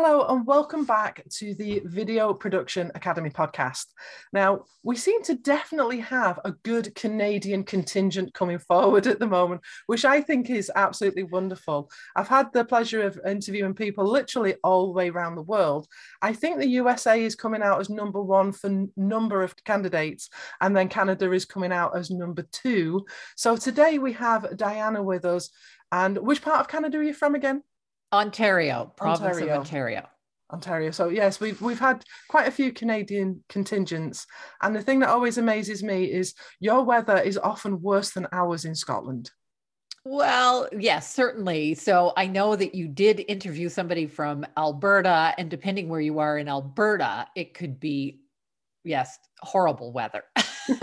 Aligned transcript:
Hello, 0.00 0.24
and 0.28 0.46
welcome 0.46 0.84
back 0.84 1.24
to 1.28 1.54
the 1.54 1.82
Video 1.84 2.32
Production 2.32 2.92
Academy 2.94 3.30
podcast. 3.30 3.86
Now, 4.32 4.62
we 4.84 4.94
seem 4.94 5.24
to 5.24 5.34
definitely 5.34 5.98
have 5.98 6.38
a 6.44 6.52
good 6.52 6.94
Canadian 6.94 7.64
contingent 7.64 8.32
coming 8.32 8.60
forward 8.60 9.08
at 9.08 9.18
the 9.18 9.26
moment, 9.26 9.62
which 9.86 10.04
I 10.04 10.20
think 10.20 10.50
is 10.50 10.70
absolutely 10.76 11.24
wonderful. 11.24 11.90
I've 12.14 12.28
had 12.28 12.52
the 12.52 12.64
pleasure 12.64 13.02
of 13.02 13.18
interviewing 13.26 13.74
people 13.74 14.06
literally 14.06 14.54
all 14.62 14.86
the 14.86 14.92
way 14.92 15.08
around 15.08 15.34
the 15.34 15.42
world. 15.42 15.88
I 16.22 16.32
think 16.32 16.58
the 16.58 16.68
USA 16.68 17.20
is 17.20 17.34
coming 17.34 17.62
out 17.62 17.80
as 17.80 17.90
number 17.90 18.22
one 18.22 18.52
for 18.52 18.86
number 18.96 19.42
of 19.42 19.56
candidates, 19.64 20.30
and 20.60 20.76
then 20.76 20.88
Canada 20.88 21.32
is 21.32 21.44
coming 21.44 21.72
out 21.72 21.96
as 21.98 22.08
number 22.08 22.46
two. 22.52 23.04
So 23.36 23.56
today 23.56 23.98
we 23.98 24.12
have 24.12 24.56
Diana 24.56 25.02
with 25.02 25.24
us. 25.24 25.50
And 25.90 26.18
which 26.18 26.42
part 26.42 26.60
of 26.60 26.68
Canada 26.68 26.98
are 26.98 27.02
you 27.02 27.14
from 27.14 27.34
again? 27.34 27.64
Ontario, 28.12 28.92
province 28.96 29.20
Ontario. 29.20 29.54
of 29.54 29.60
Ontario. 29.60 30.08
Ontario. 30.50 30.90
So 30.90 31.08
yes, 31.08 31.40
we've 31.40 31.60
we've 31.60 31.78
had 31.78 32.04
quite 32.28 32.48
a 32.48 32.52
few 32.52 32.72
Canadian 32.72 33.44
contingents, 33.48 34.26
and 34.62 34.74
the 34.74 34.82
thing 34.82 35.00
that 35.00 35.10
always 35.10 35.38
amazes 35.38 35.82
me 35.82 36.04
is 36.04 36.34
your 36.58 36.84
weather 36.84 37.18
is 37.18 37.36
often 37.36 37.82
worse 37.82 38.10
than 38.10 38.26
ours 38.32 38.64
in 38.64 38.74
Scotland. 38.74 39.30
Well, 40.04 40.68
yes, 40.72 41.12
certainly. 41.12 41.74
So 41.74 42.14
I 42.16 42.28
know 42.28 42.56
that 42.56 42.74
you 42.74 42.88
did 42.88 43.24
interview 43.28 43.68
somebody 43.68 44.06
from 44.06 44.46
Alberta, 44.56 45.34
and 45.36 45.50
depending 45.50 45.90
where 45.90 46.00
you 46.00 46.18
are 46.18 46.38
in 46.38 46.48
Alberta, 46.48 47.26
it 47.36 47.52
could 47.52 47.78
be, 47.78 48.20
yes, 48.84 49.18
horrible 49.40 49.92
weather. 49.92 50.24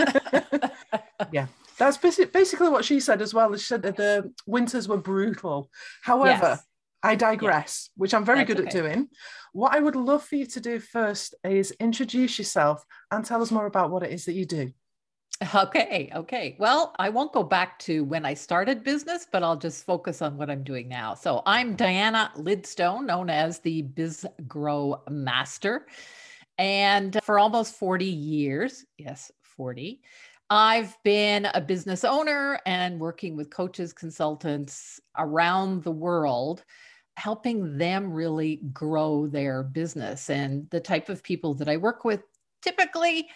yeah, 1.31 1.47
that's 1.79 1.97
basically 1.97 2.69
what 2.69 2.85
she 2.85 2.99
said 2.99 3.19
as 3.19 3.33
well. 3.33 3.51
She 3.55 3.65
said 3.65 3.81
that 3.81 3.97
the 3.97 4.31
winters 4.45 4.87
were 4.87 4.97
brutal. 4.97 5.71
However, 6.03 6.49
yes. 6.49 6.63
I 7.05 7.15
digress, 7.15 7.89
yeah. 7.89 8.01
which 8.01 8.13
I'm 8.13 8.25
very 8.25 8.39
That's 8.39 8.47
good 8.47 8.59
okay. 8.61 8.67
at 8.67 8.73
doing. 8.73 9.09
What 9.53 9.73
I 9.73 9.79
would 9.79 9.95
love 9.95 10.23
for 10.23 10.35
you 10.35 10.45
to 10.47 10.59
do 10.59 10.79
first 10.79 11.35
is 11.43 11.71
introduce 11.79 12.39
yourself 12.39 12.83
and 13.11 13.23
tell 13.23 13.41
us 13.41 13.51
more 13.51 13.67
about 13.67 13.91
what 13.91 14.03
it 14.03 14.11
is 14.11 14.25
that 14.25 14.33
you 14.33 14.45
do. 14.45 14.71
Okay, 15.53 16.11
okay. 16.15 16.55
Well, 16.59 16.95
I 16.97 17.09
won't 17.09 17.33
go 17.33 17.43
back 17.43 17.77
to 17.79 18.05
when 18.05 18.25
I 18.25 18.33
started 18.33 18.83
business, 18.83 19.27
but 19.31 19.43
I'll 19.43 19.57
just 19.57 19.85
focus 19.85 20.21
on 20.21 20.37
what 20.37 20.49
I'm 20.49 20.63
doing 20.63 20.87
now. 20.87 21.13
So 21.13 21.43
I'm 21.45 21.75
Diana 21.75 22.31
Lidstone, 22.37 23.05
known 23.05 23.29
as 23.29 23.59
the 23.59 23.81
Biz 23.81 24.25
Grow 24.47 25.03
Master. 25.09 25.87
And 26.57 27.19
for 27.23 27.37
almost 27.37 27.75
40 27.75 28.05
years, 28.05 28.85
yes, 28.97 29.31
40, 29.41 30.01
I've 30.49 30.95
been 31.03 31.47
a 31.53 31.59
business 31.59 32.03
owner 32.03 32.59
and 32.65 32.99
working 32.99 33.35
with 33.35 33.49
coaches, 33.49 33.91
consultants 33.93 35.01
around 35.17 35.83
the 35.83 35.91
world 35.91 36.63
helping 37.17 37.77
them 37.77 38.11
really 38.11 38.57
grow 38.73 39.27
their 39.27 39.63
business. 39.63 40.29
And 40.29 40.69
the 40.69 40.79
type 40.79 41.09
of 41.09 41.23
people 41.23 41.53
that 41.55 41.69
I 41.69 41.77
work 41.77 42.03
with 42.03 42.21
typically 42.61 43.27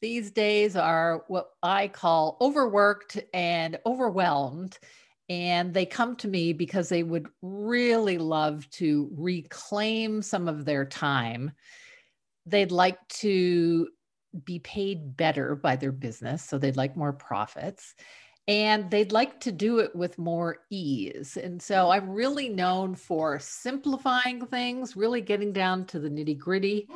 these 0.00 0.30
days 0.30 0.76
are 0.76 1.24
what 1.28 1.50
I 1.62 1.88
call 1.88 2.36
overworked 2.40 3.18
and 3.32 3.78
overwhelmed. 3.86 4.78
And 5.28 5.72
they 5.72 5.86
come 5.86 6.16
to 6.16 6.28
me 6.28 6.52
because 6.52 6.88
they 6.88 7.02
would 7.02 7.28
really 7.40 8.18
love 8.18 8.68
to 8.72 9.10
reclaim 9.16 10.20
some 10.20 10.46
of 10.48 10.64
their 10.64 10.84
time. 10.84 11.52
They'd 12.44 12.72
like 12.72 12.98
to 13.08 13.88
be 14.44 14.58
paid 14.58 15.16
better 15.16 15.54
by 15.54 15.76
their 15.76 15.92
business. 15.92 16.44
So 16.44 16.58
they'd 16.58 16.76
like 16.76 16.96
more 16.96 17.12
profits 17.12 17.94
and 18.46 18.90
they'd 18.90 19.12
like 19.12 19.40
to 19.40 19.52
do 19.52 19.78
it 19.78 19.94
with 19.96 20.18
more 20.18 20.58
ease. 20.68 21.36
And 21.36 21.60
so 21.60 21.90
I'm 21.90 22.10
really 22.10 22.50
known 22.50 22.94
for 22.94 23.38
simplifying 23.38 24.44
things, 24.46 24.96
really 24.96 25.22
getting 25.22 25.52
down 25.52 25.86
to 25.86 25.98
the 25.98 26.10
nitty 26.10 26.38
gritty, 26.38 26.88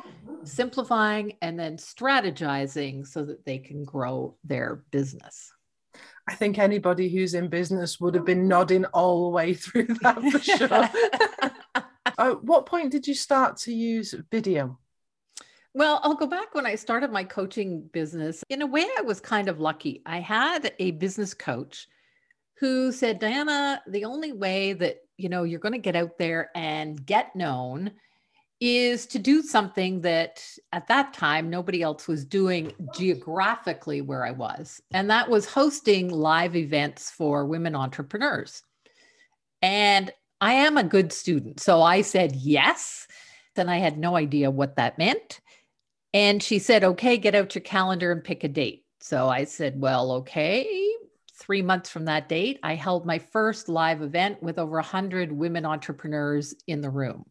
simplifying, 0.43 1.33
and 1.41 1.59
then 1.59 1.77
strategizing 1.77 3.05
so 3.07 3.23
that 3.25 3.45
they 3.45 3.57
can 3.57 3.83
grow 3.83 4.35
their 4.43 4.83
business. 4.91 5.51
I 6.27 6.35
think 6.35 6.59
anybody 6.59 7.09
who's 7.09 7.33
in 7.33 7.47
business 7.47 7.99
would 7.99 8.13
have 8.13 8.25
been 8.25 8.47
nodding 8.47 8.85
all 8.85 9.23
the 9.23 9.35
way 9.35 9.55
through 9.55 9.87
that 10.01 10.21
for 10.21 10.39
sure. 10.39 11.83
uh, 12.19 12.35
what 12.35 12.67
point 12.67 12.91
did 12.91 13.07
you 13.07 13.15
start 13.15 13.57
to 13.57 13.73
use 13.73 14.13
video? 14.29 14.77
Well, 15.73 15.99
I'll 16.03 16.15
go 16.15 16.27
back 16.27 16.55
when 16.55 16.65
I 16.65 16.75
started 16.75 17.11
my 17.11 17.23
coaching 17.23 17.81
business. 17.93 18.43
In 18.49 18.61
a 18.61 18.67
way, 18.67 18.87
I 18.97 19.01
was 19.01 19.19
kind 19.19 19.47
of 19.47 19.59
lucky. 19.59 20.01
I 20.05 20.19
had 20.19 20.73
a 20.79 20.91
business 20.91 21.33
coach 21.33 21.87
who 22.59 22.91
said, 22.91 23.19
Diana, 23.19 23.81
the 23.87 24.05
only 24.05 24.33
way 24.33 24.73
that 24.73 24.97
you 25.17 25.29
know 25.29 25.43
you're 25.43 25.59
going 25.59 25.73
to 25.73 25.79
get 25.79 25.95
out 25.95 26.17
there 26.17 26.49
and 26.55 27.05
get 27.05 27.35
known 27.35 27.91
is 28.59 29.05
to 29.05 29.19
do 29.19 29.41
something 29.41 30.01
that 30.01 30.43
at 30.73 30.87
that 30.87 31.13
time 31.13 31.49
nobody 31.49 31.81
else 31.81 32.07
was 32.07 32.25
doing 32.25 32.73
geographically 32.93 34.01
where 34.01 34.25
I 34.25 34.31
was. 34.31 34.81
And 34.91 35.09
that 35.09 35.29
was 35.29 35.45
hosting 35.45 36.09
live 36.09 36.55
events 36.55 37.09
for 37.09 37.45
women 37.45 37.75
entrepreneurs. 37.75 38.63
And 39.61 40.11
I 40.41 40.53
am 40.53 40.77
a 40.77 40.83
good 40.83 41.13
student. 41.13 41.61
So 41.61 41.81
I 41.81 42.01
said 42.01 42.35
yes. 42.35 43.07
Then 43.55 43.69
I 43.69 43.77
had 43.77 43.97
no 43.97 44.17
idea 44.17 44.51
what 44.51 44.75
that 44.75 44.97
meant. 44.97 45.39
And 46.13 46.41
she 46.41 46.59
said, 46.59 46.83
okay, 46.83 47.17
get 47.17 47.35
out 47.35 47.55
your 47.55 47.61
calendar 47.61 48.11
and 48.11 48.23
pick 48.23 48.43
a 48.43 48.47
date. 48.47 48.85
So 48.99 49.29
I 49.29 49.43
said, 49.43 49.79
well, 49.79 50.11
okay. 50.13 50.89
Three 51.33 51.61
months 51.61 51.89
from 51.89 52.05
that 52.05 52.27
date, 52.27 52.59
I 52.63 52.75
held 52.75 53.05
my 53.05 53.19
first 53.19 53.69
live 53.69 54.01
event 54.01 54.43
with 54.43 54.59
over 54.59 54.75
100 54.75 55.31
women 55.31 55.65
entrepreneurs 55.65 56.53
in 56.67 56.81
the 56.81 56.89
room. 56.89 57.25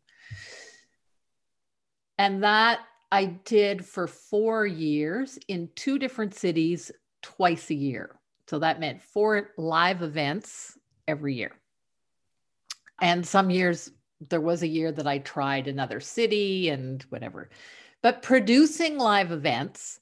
And 2.17 2.43
that 2.43 2.81
I 3.13 3.27
did 3.27 3.85
for 3.85 4.07
four 4.07 4.67
years 4.67 5.39
in 5.49 5.69
two 5.75 5.99
different 5.99 6.35
cities, 6.35 6.91
twice 7.23 7.71
a 7.71 7.75
year. 7.75 8.19
So 8.49 8.59
that 8.61 8.81
meant 8.81 9.03
four 9.03 9.51
live 9.57 10.03
events 10.03 10.79
every 11.07 11.35
year. 11.35 11.53
And 13.01 13.27
some 13.27 13.51
years, 13.51 13.91
there 14.21 14.41
was 14.41 14.63
a 14.63 14.69
year 14.69 14.91
that 14.93 15.07
I 15.07 15.19
tried 15.19 15.69
another 15.69 16.01
city 16.01 16.69
and 16.69 17.03
whatever. 17.11 17.51
But 18.03 18.23
producing 18.23 18.99
live 18.99 19.33
events 19.33 20.01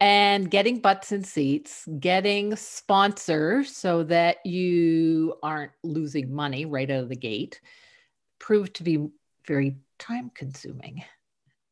and 0.00 0.50
getting 0.50 0.80
butts 0.80 1.12
and 1.12 1.26
seats, 1.26 1.86
getting 1.98 2.56
sponsors 2.56 3.76
so 3.76 4.02
that 4.04 4.44
you 4.46 5.34
aren't 5.42 5.72
losing 5.82 6.34
money 6.34 6.64
right 6.64 6.90
out 6.90 7.02
of 7.04 7.08
the 7.08 7.16
gate 7.16 7.60
proved 8.38 8.74
to 8.74 8.82
be 8.82 9.08
very 9.46 9.76
time 9.98 10.30
consuming. 10.34 11.04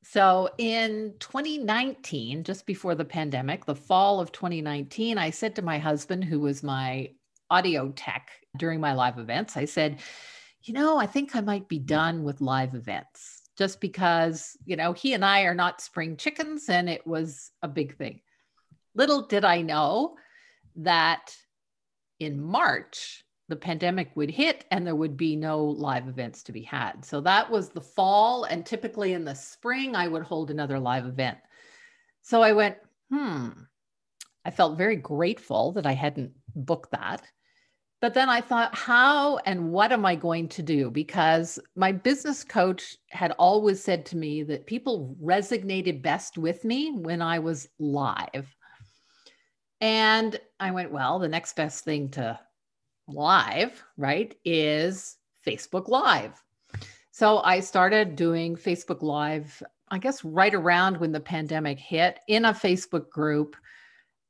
So 0.05 0.51
in 0.59 1.15
2019, 1.21 2.45
just 2.45 2.65
before 2.67 2.95
the 2.95 3.05
pandemic, 3.05 3.65
the 3.65 3.75
fall 3.75 4.21
of 4.21 4.33
2019, 4.33 5.19
I 5.19 5.31
said 5.31 5.57
to 5.57 5.63
my 5.63 5.79
husband, 5.79 6.25
who 6.25 6.41
was 6.41 6.63
my 6.63 7.11
audio 7.51 7.91
tech 7.91 8.31
during 8.57 8.81
my 8.81 8.95
live 8.95 9.19
events, 9.19 9.57
I 9.57 9.65
said, 9.65 9.99
you 10.69 10.75
know, 10.75 10.99
I 10.99 11.07
think 11.07 11.35
I 11.35 11.41
might 11.41 11.69
be 11.69 11.79
done 11.79 12.25
with 12.25 12.41
live 12.41 12.75
events 12.75 13.43
just 13.57 13.81
because, 13.81 14.57
you 14.65 14.77
know, 14.77 14.93
he 14.93 15.15
and 15.15 15.25
I 15.25 15.43
are 15.43 15.55
not 15.55 15.81
spring 15.81 16.17
chickens 16.17 16.69
and 16.69 16.89
it 16.89 17.07
was 17.07 17.51
a 17.63 17.69
big 17.69 17.97
thing. 17.97 18.21
Little 18.95 19.23
did 19.27 19.45
I 19.45 19.63
know 19.63 20.17
that 20.77 21.35
in 22.21 22.41
March, 22.41 23.25
the 23.49 23.57
pandemic 23.57 24.11
would 24.15 24.31
hit 24.31 24.65
and 24.71 24.87
there 24.87 24.95
would 24.95 25.17
be 25.17 25.35
no 25.35 25.65
live 25.65 26.07
events 26.07 26.43
to 26.45 26.53
be 26.53 26.63
had. 26.63 27.05
So 27.05 27.21
that 27.23 27.51
was 27.51 27.71
the 27.71 27.81
fall. 27.81 28.45
And 28.45 28.65
typically 28.65 29.15
in 29.15 29.25
the 29.25 29.35
spring, 29.35 29.97
I 29.97 30.07
would 30.07 30.23
hold 30.23 30.51
another 30.51 30.79
live 30.79 31.07
event. 31.07 31.39
So 32.23 32.43
I 32.43 32.53
went, 32.53 32.77
hmm. 33.11 33.49
I 34.45 34.51
felt 34.51 34.79
very 34.79 34.97
grateful 34.97 35.73
that 35.73 35.87
I 35.87 35.93
hadn't 35.93 36.33
booked 36.55 36.93
that. 36.93 37.23
But 38.01 38.15
then 38.15 38.29
I 38.29 38.41
thought, 38.41 38.75
how 38.77 39.39
and 39.39 39.73
what 39.73 39.91
am 39.91 40.07
I 40.07 40.15
going 40.15 40.49
to 40.51 40.63
do? 40.63 40.91
Because 40.91 41.59
my 41.75 41.91
business 41.91 42.45
coach 42.45 42.97
had 43.11 43.33
always 43.33 43.83
said 43.83 44.07
to 44.07 44.17
me 44.17 44.45
that 44.45 44.67
people 44.67 45.17
resonated 45.21 46.01
best 46.01 46.39
with 46.39 46.65
me 46.65 46.93
when 46.93 47.21
I 47.21 47.41
was 47.41 47.69
live. 47.81 48.55
And 49.81 50.39
I 50.61 50.71
went, 50.71 50.93
well, 50.93 51.19
the 51.19 51.29
next 51.29 51.57
best 51.57 51.85
thing 51.85 52.11
to 52.11 52.39
live, 53.09 53.83
right, 53.97 54.37
is 54.45 55.17
Facebook 55.47 55.89
Live. 55.89 56.43
So 57.11 57.39
I 57.39 57.61
started 57.61 58.17
doing 58.17 58.57
Facebook 58.57 59.03
Live, 59.03 59.61
I 59.89 59.99
guess, 59.99 60.25
right 60.25 60.55
around 60.55 60.99
when 60.99 61.13
the 61.13 61.21
pandemic 61.21 61.79
hit 61.79 62.21
in 62.29 62.45
a 62.45 62.53
Facebook 62.53 63.09
group. 63.11 63.57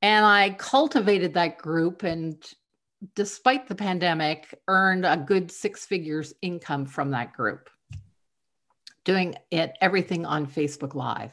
And 0.01 0.25
I 0.25 0.51
cultivated 0.51 1.35
that 1.35 1.59
group 1.59 2.03
and 2.03 2.43
despite 3.15 3.69
the 3.69 3.75
pandemic, 3.75 4.59
earned 4.69 5.07
a 5.07 5.17
good 5.17 5.51
six 5.51 5.87
figures 5.87 6.35
income 6.43 6.87
from 6.87 7.11
that 7.11 7.33
group, 7.33 7.71
doing 9.05 9.35
it 9.51 9.77
everything 9.81 10.27
on 10.27 10.47
Facebook 10.47 10.95
Live. 10.95 11.33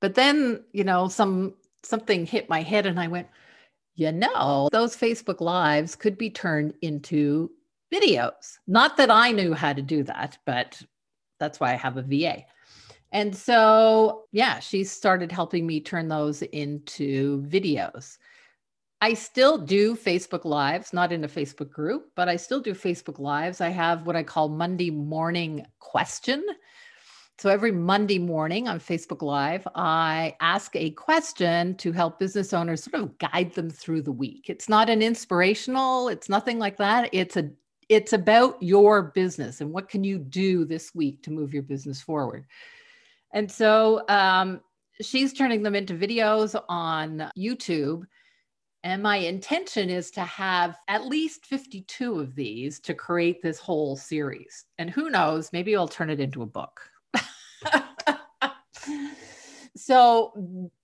But 0.00 0.14
then, 0.14 0.64
you 0.72 0.84
know, 0.84 1.08
some 1.08 1.54
something 1.82 2.26
hit 2.26 2.48
my 2.48 2.62
head 2.62 2.86
and 2.86 3.00
I 3.00 3.08
went, 3.08 3.28
you 3.94 4.12
know, 4.12 4.68
those 4.72 4.96
Facebook 4.96 5.40
Lives 5.40 5.96
could 5.96 6.18
be 6.18 6.30
turned 6.30 6.74
into 6.82 7.50
videos. 7.92 8.58
Not 8.66 8.96
that 8.96 9.10
I 9.10 9.32
knew 9.32 9.54
how 9.54 9.72
to 9.72 9.82
do 9.82 10.02
that, 10.04 10.38
but 10.46 10.80
that's 11.38 11.58
why 11.58 11.72
I 11.72 11.76
have 11.76 11.96
a 11.96 12.02
VA. 12.02 12.44
And 13.12 13.34
so, 13.34 14.24
yeah, 14.30 14.60
she 14.60 14.84
started 14.84 15.32
helping 15.32 15.66
me 15.66 15.80
turn 15.80 16.08
those 16.08 16.42
into 16.42 17.42
videos. 17.42 18.18
I 19.02 19.14
still 19.14 19.56
do 19.56 19.96
Facebook 19.96 20.44
Lives, 20.44 20.92
not 20.92 21.10
in 21.10 21.24
a 21.24 21.28
Facebook 21.28 21.70
group, 21.70 22.10
but 22.14 22.28
I 22.28 22.36
still 22.36 22.60
do 22.60 22.74
Facebook 22.74 23.18
Lives. 23.18 23.60
I 23.62 23.70
have 23.70 24.06
what 24.06 24.16
I 24.16 24.22
call 24.22 24.50
Monday 24.50 24.90
morning 24.90 25.66
question. 25.78 26.44
So 27.38 27.48
every 27.48 27.72
Monday 27.72 28.18
morning 28.18 28.68
on 28.68 28.78
Facebook 28.78 29.22
Live, 29.22 29.66
I 29.74 30.36
ask 30.40 30.76
a 30.76 30.90
question 30.90 31.74
to 31.76 31.92
help 31.92 32.18
business 32.18 32.52
owners 32.52 32.84
sort 32.84 33.02
of 33.02 33.16
guide 33.16 33.54
them 33.54 33.70
through 33.70 34.02
the 34.02 34.12
week. 34.12 34.50
It's 34.50 34.68
not 34.68 34.90
an 34.90 35.00
inspirational, 35.00 36.08
it's 36.08 36.28
nothing 36.28 36.58
like 36.58 36.76
that. 36.76 37.08
It's 37.12 37.38
a 37.38 37.50
it's 37.88 38.12
about 38.12 38.62
your 38.62 39.02
business 39.14 39.62
and 39.62 39.72
what 39.72 39.88
can 39.88 40.04
you 40.04 40.18
do 40.18 40.64
this 40.64 40.94
week 40.94 41.22
to 41.22 41.32
move 41.32 41.52
your 41.52 41.62
business 41.62 42.00
forward. 42.00 42.44
And 43.32 43.50
so 43.50 44.02
um, 44.08 44.60
she's 45.00 45.32
turning 45.32 45.62
them 45.62 45.74
into 45.74 45.94
videos 45.94 46.60
on 46.68 47.30
YouTube. 47.36 48.04
And 48.82 49.02
my 49.02 49.16
intention 49.16 49.90
is 49.90 50.10
to 50.12 50.22
have 50.22 50.78
at 50.88 51.06
least 51.06 51.44
52 51.44 52.18
of 52.18 52.34
these 52.34 52.80
to 52.80 52.94
create 52.94 53.42
this 53.42 53.58
whole 53.58 53.96
series. 53.96 54.64
And 54.78 54.88
who 54.88 55.10
knows, 55.10 55.52
maybe 55.52 55.76
I'll 55.76 55.88
turn 55.88 56.08
it 56.08 56.18
into 56.18 56.42
a 56.42 56.46
book. 56.46 56.80
so, 59.76 60.32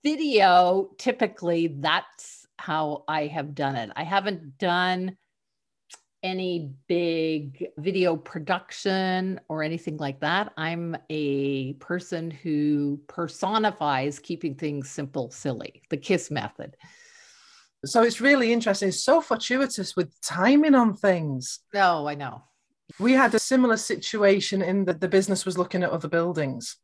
video, 0.03 0.91
typically, 0.99 1.67
that's 1.79 2.45
how 2.59 3.03
I 3.07 3.25
have 3.27 3.55
done 3.55 3.75
it. 3.75 3.89
I 3.95 4.03
haven't 4.03 4.59
done 4.59 5.17
any 6.23 6.71
big 6.87 7.67
video 7.77 8.15
production 8.15 9.39
or 9.49 9.63
anything 9.63 9.97
like 9.97 10.19
that. 10.19 10.53
I'm 10.57 10.95
a 11.09 11.73
person 11.73 12.29
who 12.29 12.99
personifies 13.07 14.19
keeping 14.19 14.55
things 14.55 14.89
simple, 14.89 15.31
silly, 15.31 15.81
the 15.89 15.97
KISS 15.97 16.29
method. 16.29 16.75
So 17.85 18.03
it's 18.03 18.21
really 18.21 18.51
interesting. 18.51 18.89
It's 18.89 19.03
so 19.03 19.21
fortuitous 19.21 19.95
with 19.95 20.19
timing 20.21 20.75
on 20.75 20.95
things. 20.95 21.59
Oh, 21.75 22.07
I 22.07 22.15
know. 22.15 22.43
We 22.99 23.13
had 23.13 23.33
a 23.35 23.39
similar 23.39 23.77
situation 23.77 24.61
in 24.61 24.85
that 24.85 25.01
the 25.01 25.07
business 25.07 25.45
was 25.45 25.57
looking 25.57 25.83
at 25.83 25.91
other 25.91 26.07
buildings 26.07 26.77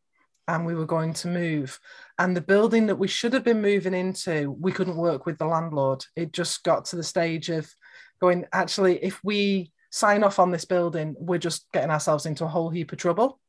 and 0.48 0.66
we 0.66 0.76
were 0.76 0.86
going 0.86 1.14
to 1.14 1.28
move. 1.28 1.80
And 2.20 2.36
the 2.36 2.42
building 2.42 2.88
that 2.88 2.98
we 2.98 3.08
should 3.08 3.34
have 3.34 3.44
been 3.44 3.62
moving 3.62 3.94
into, 3.94 4.52
we 4.60 4.72
couldn't 4.72 4.98
work 4.98 5.26
with 5.26 5.38
the 5.38 5.46
landlord. 5.46 6.06
It 6.16 6.34
just 6.34 6.64
got 6.64 6.86
to 6.86 6.96
the 6.96 7.04
stage 7.04 7.50
of 7.50 7.74
going, 8.20 8.46
actually, 8.54 9.04
if 9.04 9.20
we 9.24 9.72
sign 9.90 10.24
off 10.24 10.40
on 10.40 10.52
this 10.52 10.66
building, 10.66 11.16
we're 11.18 11.40
just 11.40 11.72
getting 11.72 11.92
ourselves 11.92 12.26
into 12.26 12.46
a 12.46 12.50
whole 12.50 12.70
heap 12.70 12.92
of 12.92 12.98
trouble. 12.98 13.40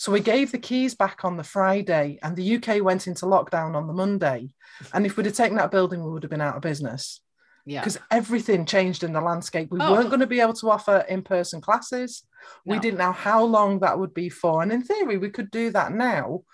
So 0.00 0.10
we 0.10 0.20
gave 0.20 0.50
the 0.50 0.56
keys 0.58 0.94
back 0.94 1.26
on 1.26 1.36
the 1.36 1.44
Friday, 1.44 2.18
and 2.22 2.34
the 2.34 2.56
UK 2.56 2.80
went 2.82 3.06
into 3.06 3.26
lockdown 3.26 3.74
on 3.74 3.86
the 3.86 3.92
Monday. 3.92 4.48
And 4.94 5.04
if 5.04 5.14
we'd 5.18 5.26
have 5.26 5.34
taken 5.34 5.58
that 5.58 5.70
building, 5.70 6.02
we 6.02 6.10
would 6.10 6.22
have 6.22 6.30
been 6.30 6.40
out 6.40 6.56
of 6.56 6.62
business. 6.62 7.20
Yeah. 7.66 7.80
Because 7.82 7.98
everything 8.10 8.64
changed 8.64 9.04
in 9.04 9.12
the 9.12 9.20
landscape. 9.20 9.68
We 9.70 9.78
Oh. 9.78 9.92
weren't 9.92 10.08
going 10.08 10.20
to 10.20 10.26
be 10.26 10.40
able 10.40 10.54
to 10.54 10.70
offer 10.70 11.04
in 11.06 11.20
person 11.20 11.60
classes. 11.60 12.22
We 12.64 12.78
didn't 12.78 12.96
know 12.96 13.12
how 13.12 13.44
long 13.44 13.80
that 13.80 13.98
would 13.98 14.14
be 14.14 14.30
for. 14.30 14.62
And 14.62 14.72
in 14.72 14.82
theory, 14.82 15.18
we 15.18 15.28
could 15.28 15.50
do 15.50 15.68
that 15.72 15.92
now. 15.92 16.44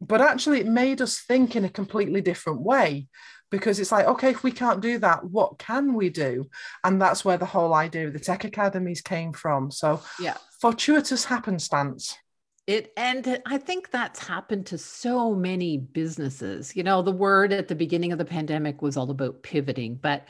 But 0.00 0.20
actually, 0.20 0.60
it 0.60 0.68
made 0.68 1.02
us 1.02 1.18
think 1.18 1.56
in 1.56 1.64
a 1.64 1.68
completely 1.68 2.20
different 2.20 2.60
way 2.60 3.08
because 3.50 3.80
it's 3.80 3.90
like, 3.90 4.06
okay, 4.06 4.30
if 4.30 4.44
we 4.44 4.52
can't 4.52 4.80
do 4.80 4.98
that, 4.98 5.24
what 5.24 5.58
can 5.58 5.94
we 5.94 6.08
do? 6.08 6.48
And 6.84 7.02
that's 7.02 7.24
where 7.24 7.36
the 7.36 7.46
whole 7.46 7.74
idea 7.74 8.06
of 8.06 8.12
the 8.12 8.20
tech 8.20 8.44
academies 8.44 9.00
came 9.02 9.32
from. 9.32 9.72
So, 9.72 10.00
Yeah. 10.20 10.36
fortuitous 10.60 11.24
happenstance. 11.24 12.16
It 12.66 12.92
and 12.96 13.40
I 13.44 13.58
think 13.58 13.90
that's 13.90 14.24
happened 14.24 14.66
to 14.66 14.78
so 14.78 15.34
many 15.34 15.78
businesses. 15.78 16.76
You 16.76 16.84
know, 16.84 17.02
the 17.02 17.10
word 17.10 17.52
at 17.52 17.68
the 17.68 17.74
beginning 17.74 18.12
of 18.12 18.18
the 18.18 18.24
pandemic 18.24 18.82
was 18.82 18.96
all 18.96 19.10
about 19.10 19.42
pivoting, 19.42 19.96
but 19.96 20.28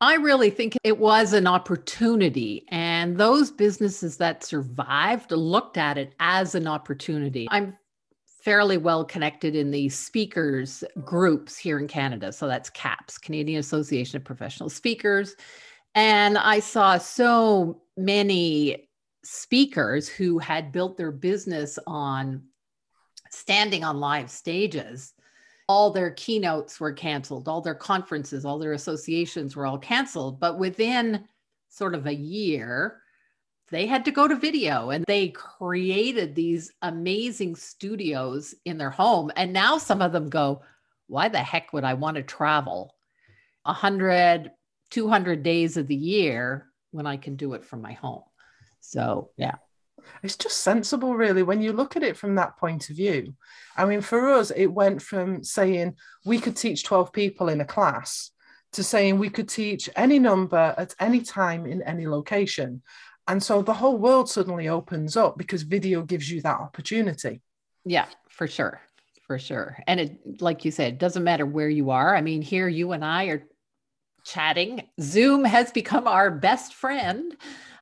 I 0.00 0.14
really 0.14 0.50
think 0.50 0.76
it 0.84 0.98
was 0.98 1.32
an 1.32 1.46
opportunity. 1.46 2.64
And 2.68 3.18
those 3.18 3.50
businesses 3.50 4.16
that 4.18 4.44
survived 4.44 5.32
looked 5.32 5.76
at 5.76 5.98
it 5.98 6.14
as 6.20 6.54
an 6.54 6.66
opportunity. 6.66 7.48
I'm 7.50 7.76
fairly 8.40 8.78
well 8.78 9.04
connected 9.04 9.56
in 9.56 9.70
the 9.70 9.88
speakers 9.88 10.84
groups 11.04 11.58
here 11.58 11.78
in 11.78 11.88
Canada. 11.88 12.32
So 12.32 12.46
that's 12.46 12.70
CAPS, 12.70 13.18
Canadian 13.18 13.58
Association 13.58 14.16
of 14.16 14.24
Professional 14.24 14.70
Speakers. 14.70 15.34
And 15.94 16.38
I 16.38 16.60
saw 16.60 16.96
so 16.96 17.82
many 17.96 18.87
speakers 19.30 20.08
who 20.08 20.38
had 20.38 20.72
built 20.72 20.96
their 20.96 21.12
business 21.12 21.78
on 21.86 22.42
standing 23.30 23.84
on 23.84 24.00
live 24.00 24.30
stages. 24.30 25.12
All 25.68 25.90
their 25.90 26.12
keynotes 26.12 26.80
were 26.80 26.92
canceled. 26.92 27.46
All 27.46 27.60
their 27.60 27.74
conferences 27.74 28.44
all 28.44 28.58
their 28.58 28.72
associations 28.72 29.54
were 29.54 29.66
all 29.66 29.78
canceled. 29.78 30.40
But 30.40 30.58
within 30.58 31.24
sort 31.68 31.94
of 31.94 32.06
a 32.06 32.14
year 32.14 33.02
they 33.70 33.86
had 33.86 34.06
to 34.06 34.10
go 34.10 34.26
to 34.26 34.34
video 34.34 34.88
and 34.90 35.04
they 35.06 35.28
created 35.28 36.34
these 36.34 36.72
amazing 36.80 37.54
studios 37.54 38.54
in 38.64 38.78
their 38.78 38.88
home. 38.88 39.30
And 39.36 39.52
now 39.52 39.76
some 39.76 40.00
of 40.00 40.12
them 40.12 40.30
go 40.30 40.62
why 41.08 41.28
the 41.28 41.38
heck 41.38 41.72
would 41.72 41.84
i 41.84 41.94
want 41.94 42.16
to 42.16 42.22
travel 42.22 42.94
100 43.64 44.52
200 44.90 45.42
days 45.42 45.76
of 45.76 45.86
the 45.88 45.96
year 45.96 46.68
when 46.92 47.06
i 47.06 47.16
can 47.16 47.34
do 47.34 47.54
it 47.54 47.64
from 47.64 47.82
my 47.82 47.92
home 47.92 48.22
so 48.88 49.30
yeah 49.36 49.56
It's 50.22 50.36
just 50.36 50.58
sensible, 50.58 51.14
really, 51.14 51.42
when 51.42 51.60
you 51.60 51.72
look 51.72 51.96
at 51.96 52.02
it 52.02 52.16
from 52.16 52.34
that 52.34 52.56
point 52.56 52.90
of 52.90 52.96
view. 52.96 53.34
I 53.76 53.84
mean, 53.84 54.00
for 54.00 54.28
us, 54.28 54.50
it 54.50 54.66
went 54.66 55.02
from 55.02 55.44
saying 55.44 55.96
we 56.24 56.38
could 56.40 56.56
teach 56.56 56.84
12 56.84 57.12
people 57.12 57.48
in 57.48 57.60
a 57.60 57.64
class 57.64 58.30
to 58.72 58.82
saying 58.82 59.18
we 59.18 59.30
could 59.30 59.48
teach 59.48 59.88
any 59.96 60.18
number 60.18 60.74
at 60.76 60.94
any 61.00 61.20
time 61.20 61.66
in 61.66 61.82
any 61.82 62.06
location. 62.06 62.82
And 63.26 63.42
so 63.42 63.62
the 63.62 63.74
whole 63.74 63.98
world 63.98 64.28
suddenly 64.28 64.68
opens 64.68 65.16
up 65.16 65.36
because 65.36 65.62
video 65.62 66.02
gives 66.02 66.30
you 66.30 66.40
that 66.42 66.60
opportunity. 66.60 67.42
Yeah, 67.84 68.06
for 68.28 68.46
sure. 68.46 68.80
For 69.26 69.38
sure. 69.38 69.76
And 69.86 70.00
it, 70.00 70.40
like 70.40 70.64
you 70.64 70.70
said, 70.70 70.94
it 70.94 70.98
doesn't 70.98 71.24
matter 71.24 71.44
where 71.46 71.68
you 71.68 71.90
are. 71.90 72.16
I 72.16 72.22
mean, 72.22 72.40
here 72.42 72.68
you 72.68 72.92
and 72.92 73.04
I 73.04 73.24
are 73.26 73.42
chatting. 74.24 74.88
Zoom 75.00 75.44
has 75.44 75.70
become 75.70 76.06
our 76.06 76.30
best 76.30 76.74
friend. 76.74 77.36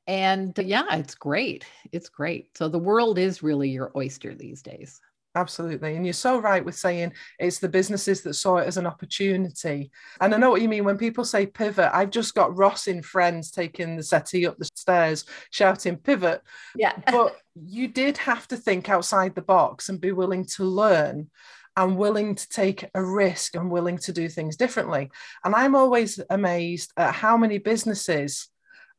And 0.06 0.58
uh, 0.58 0.62
yeah, 0.62 0.96
it's 0.96 1.14
great. 1.14 1.64
It's 1.92 2.08
great. 2.08 2.56
So 2.56 2.68
the 2.68 2.78
world 2.78 3.18
is 3.18 3.42
really 3.42 3.70
your 3.70 3.90
oyster 3.96 4.34
these 4.34 4.62
days. 4.62 5.00
Absolutely. 5.36 5.96
And 5.96 6.06
you're 6.06 6.14
so 6.14 6.38
right 6.38 6.64
with 6.64 6.76
saying 6.76 7.12
it's 7.38 7.58
the 7.58 7.68
businesses 7.68 8.22
that 8.22 8.34
saw 8.34 8.56
it 8.56 8.66
as 8.66 8.78
an 8.78 8.86
opportunity. 8.86 9.90
And 10.22 10.34
I 10.34 10.38
know 10.38 10.50
what 10.50 10.62
you 10.62 10.68
mean 10.68 10.84
when 10.84 10.96
people 10.96 11.26
say 11.26 11.44
pivot. 11.44 11.90
I've 11.92 12.10
just 12.10 12.34
got 12.34 12.56
Ross 12.56 12.86
in 12.86 13.02
Friends 13.02 13.50
taking 13.50 13.96
the 13.96 14.02
settee 14.02 14.46
up 14.46 14.56
the 14.56 14.64
stairs, 14.74 15.26
shouting 15.50 15.98
pivot. 15.98 16.40
Yeah. 16.74 16.94
But 17.06 17.36
you 17.54 17.86
did 17.86 18.16
have 18.16 18.48
to 18.48 18.56
think 18.56 18.88
outside 18.88 19.34
the 19.34 19.42
box 19.42 19.90
and 19.90 20.00
be 20.00 20.12
willing 20.12 20.46
to 20.56 20.64
learn 20.64 21.28
and 21.76 21.98
willing 21.98 22.34
to 22.34 22.48
take 22.48 22.88
a 22.94 23.04
risk 23.04 23.54
and 23.54 23.70
willing 23.70 23.98
to 23.98 24.14
do 24.14 24.30
things 24.30 24.56
differently. 24.56 25.10
And 25.44 25.54
I'm 25.54 25.74
always 25.74 26.18
amazed 26.30 26.92
at 26.96 27.12
how 27.14 27.36
many 27.36 27.58
businesses 27.58 28.48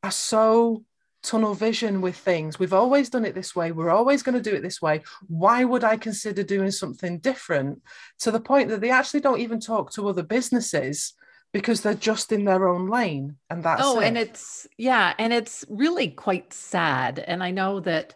are 0.04 0.12
so 0.12 0.84
tunnel 1.28 1.54
vision 1.54 2.02
with 2.02 2.16
things. 2.16 2.58
We've 2.58 2.74
always 2.74 3.10
done 3.10 3.26
it 3.26 3.36
this 3.36 3.56
way. 3.56 3.72
We're 3.72 3.90
always 3.90 4.24
going 4.24 4.42
to 4.42 4.50
do 4.50 4.56
it 4.56 4.62
this 4.62 4.82
way. 4.82 5.04
Why 5.28 5.64
would 5.66 5.84
I 5.84 5.98
consider 5.98 6.42
doing 6.42 6.72
something 6.72 7.20
different? 7.20 7.82
To 8.20 8.32
the 8.32 8.40
point 8.40 8.70
that 8.70 8.82
they 8.82 8.90
actually 8.90 9.20
don't 9.20 9.42
even 9.42 9.60
talk 9.60 9.92
to 9.94 10.08
other 10.08 10.24
businesses 10.24 11.14
because 11.54 11.82
they're 11.82 11.94
just 11.94 12.32
in 12.32 12.46
their 12.46 12.68
own 12.68 12.90
lane. 12.90 13.36
And 13.50 13.64
that's 13.64 13.82
oh, 13.84 14.00
it. 14.00 14.08
and 14.08 14.18
it's 14.18 14.68
yeah, 14.78 15.14
and 15.20 15.34
it's 15.34 15.66
really 15.70 16.10
quite 16.10 16.54
sad. 16.54 17.20
And 17.20 17.44
I 17.44 17.52
know 17.52 17.80
that 17.82 18.16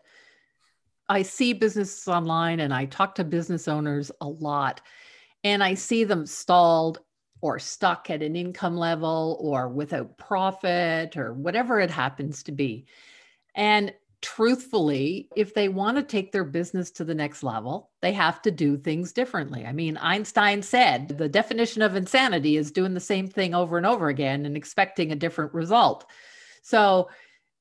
I 1.10 1.24
see 1.24 1.54
businesses 1.54 2.08
online 2.08 2.60
and 2.62 2.74
I 2.74 2.86
talk 2.86 3.16
to 3.16 3.24
business 3.24 3.68
owners 3.68 4.12
a 4.22 4.28
lot, 4.28 4.82
and 5.44 5.64
I 5.64 5.74
see 5.74 6.06
them 6.06 6.26
stalled 6.26 7.00
or 7.42 7.60
stuck 7.60 8.10
at 8.10 8.22
an 8.22 8.36
income 8.36 8.78
level 8.78 9.38
or 9.42 9.68
without 9.68 10.18
profit 10.18 11.18
or 11.18 11.34
whatever 11.34 11.80
it 11.80 11.90
happens 11.90 12.44
to 12.44 12.52
be. 12.52 12.86
And 13.56 13.94
truthfully, 14.22 15.28
if 15.36 15.56
they 15.56 15.68
want 15.68 15.98
to 15.98 16.04
take 16.04 16.32
their 16.32 16.44
business 16.44 16.92
to 16.92 17.04
the 17.04 17.16
next 17.16 17.42
level, 17.42 17.90
they 18.02 18.14
have 18.14 18.42
to 18.44 18.52
do 18.52 18.78
things 18.78 19.12
differently. 19.12 19.66
I 19.66 19.74
mean, 19.74 19.98
Einstein 19.98 20.62
said 20.62 21.18
the 21.18 21.28
definition 21.28 21.82
of 21.82 21.96
insanity 21.96 22.56
is 22.56 22.72
doing 22.72 22.94
the 22.94 23.00
same 23.00 23.28
thing 23.28 23.56
over 23.56 23.78
and 23.78 23.86
over 23.86 24.10
again 24.10 24.46
and 24.46 24.56
expecting 24.56 25.12
a 25.12 25.16
different 25.16 25.54
result. 25.54 26.06
So, 26.62 27.10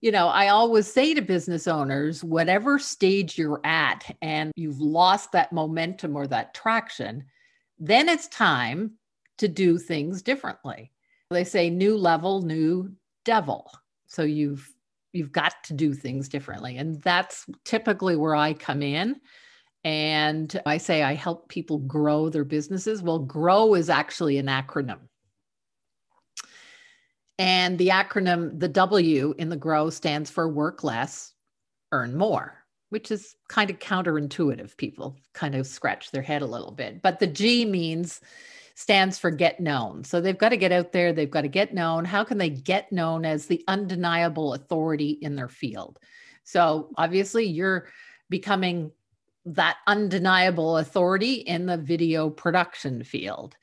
you 0.02 0.12
know, 0.12 0.28
I 0.28 0.48
always 0.48 0.86
say 0.86 1.14
to 1.14 1.22
business 1.22 1.66
owners, 1.66 2.22
whatever 2.22 2.78
stage 2.78 3.38
you're 3.38 3.60
at 3.64 4.14
and 4.20 4.52
you've 4.54 4.80
lost 4.80 5.32
that 5.32 5.52
momentum 5.52 6.16
or 6.16 6.26
that 6.26 6.52
traction, 6.52 7.24
then 7.78 8.08
it's 8.10 8.28
time 8.28 8.98
to 9.40 9.48
do 9.48 9.78
things 9.78 10.22
differently. 10.22 10.92
They 11.30 11.44
say 11.44 11.70
new 11.70 11.96
level, 11.96 12.42
new 12.42 12.92
devil. 13.24 13.70
So 14.06 14.22
you've 14.22 14.68
you've 15.12 15.32
got 15.32 15.54
to 15.64 15.74
do 15.74 15.92
things 15.92 16.28
differently. 16.28 16.76
And 16.76 17.02
that's 17.02 17.46
typically 17.64 18.16
where 18.16 18.36
I 18.36 18.52
come 18.52 18.82
in. 18.82 19.16
And 19.82 20.60
I 20.66 20.76
say 20.76 21.02
I 21.02 21.14
help 21.14 21.48
people 21.48 21.78
grow 21.78 22.28
their 22.28 22.44
businesses. 22.44 23.02
Well, 23.02 23.18
grow 23.18 23.74
is 23.74 23.90
actually 23.90 24.38
an 24.38 24.46
acronym. 24.46 25.00
And 27.38 27.78
the 27.78 27.88
acronym, 27.88 28.60
the 28.60 28.68
W 28.68 29.34
in 29.38 29.48
the 29.48 29.56
GROW 29.56 29.88
stands 29.88 30.28
for 30.30 30.48
work 30.48 30.84
less, 30.84 31.32
earn 31.90 32.14
more, 32.16 32.62
which 32.90 33.10
is 33.10 33.34
kind 33.48 33.70
of 33.70 33.78
counterintuitive. 33.78 34.76
People 34.76 35.16
kind 35.32 35.54
of 35.54 35.66
scratch 35.66 36.10
their 36.10 36.22
head 36.22 36.42
a 36.42 36.46
little 36.46 36.72
bit. 36.72 37.00
But 37.00 37.18
the 37.18 37.26
G 37.26 37.64
means 37.64 38.20
stands 38.74 39.18
for 39.18 39.30
get 39.30 39.60
known. 39.60 40.04
So 40.04 40.20
they've 40.20 40.38
got 40.38 40.50
to 40.50 40.56
get 40.56 40.72
out 40.72 40.92
there, 40.92 41.12
they've 41.12 41.30
got 41.30 41.42
to 41.42 41.48
get 41.48 41.74
known. 41.74 42.04
How 42.04 42.24
can 42.24 42.38
they 42.38 42.50
get 42.50 42.90
known 42.92 43.24
as 43.24 43.46
the 43.46 43.62
undeniable 43.68 44.54
authority 44.54 45.18
in 45.22 45.36
their 45.36 45.48
field? 45.48 45.98
So 46.44 46.90
obviously, 46.96 47.46
you're 47.46 47.88
becoming 48.28 48.92
that 49.46 49.78
undeniable 49.86 50.78
authority 50.78 51.34
in 51.34 51.66
the 51.66 51.76
video 51.76 52.30
production 52.30 53.02
field. 53.04 53.56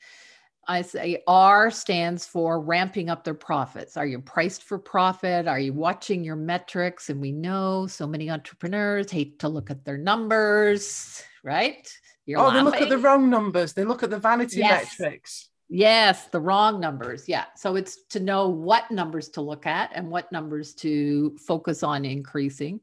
I 0.70 0.82
say 0.82 1.22
R 1.26 1.70
stands 1.70 2.26
for 2.26 2.60
ramping 2.60 3.08
up 3.08 3.24
their 3.24 3.32
profits. 3.32 3.96
Are 3.96 4.06
you 4.06 4.20
priced 4.20 4.64
for 4.64 4.78
profit? 4.78 5.48
Are 5.48 5.58
you 5.58 5.72
watching 5.72 6.22
your 6.22 6.36
metrics? 6.36 7.08
And 7.08 7.22
we 7.22 7.32
know 7.32 7.86
so 7.86 8.06
many 8.06 8.28
entrepreneurs 8.28 9.10
hate 9.10 9.38
to 9.38 9.48
look 9.48 9.70
at 9.70 9.86
their 9.86 9.96
numbers, 9.96 11.22
right? 11.42 11.90
You're 12.28 12.40
oh, 12.40 12.48
laughing. 12.48 12.64
they 12.64 12.70
look 12.70 12.80
at 12.82 12.88
the 12.90 12.98
wrong 12.98 13.30
numbers. 13.30 13.72
They 13.72 13.84
look 13.84 14.02
at 14.02 14.10
the 14.10 14.18
vanity 14.18 14.58
yes. 14.58 15.00
metrics. 15.00 15.48
Yes, 15.70 16.26
the 16.26 16.40
wrong 16.40 16.78
numbers. 16.78 17.26
Yeah. 17.26 17.46
So 17.56 17.74
it's 17.74 18.04
to 18.10 18.20
know 18.20 18.50
what 18.50 18.90
numbers 18.90 19.30
to 19.30 19.40
look 19.40 19.66
at 19.66 19.92
and 19.94 20.10
what 20.10 20.30
numbers 20.30 20.74
to 20.74 21.38
focus 21.38 21.82
on 21.82 22.04
increasing. 22.04 22.80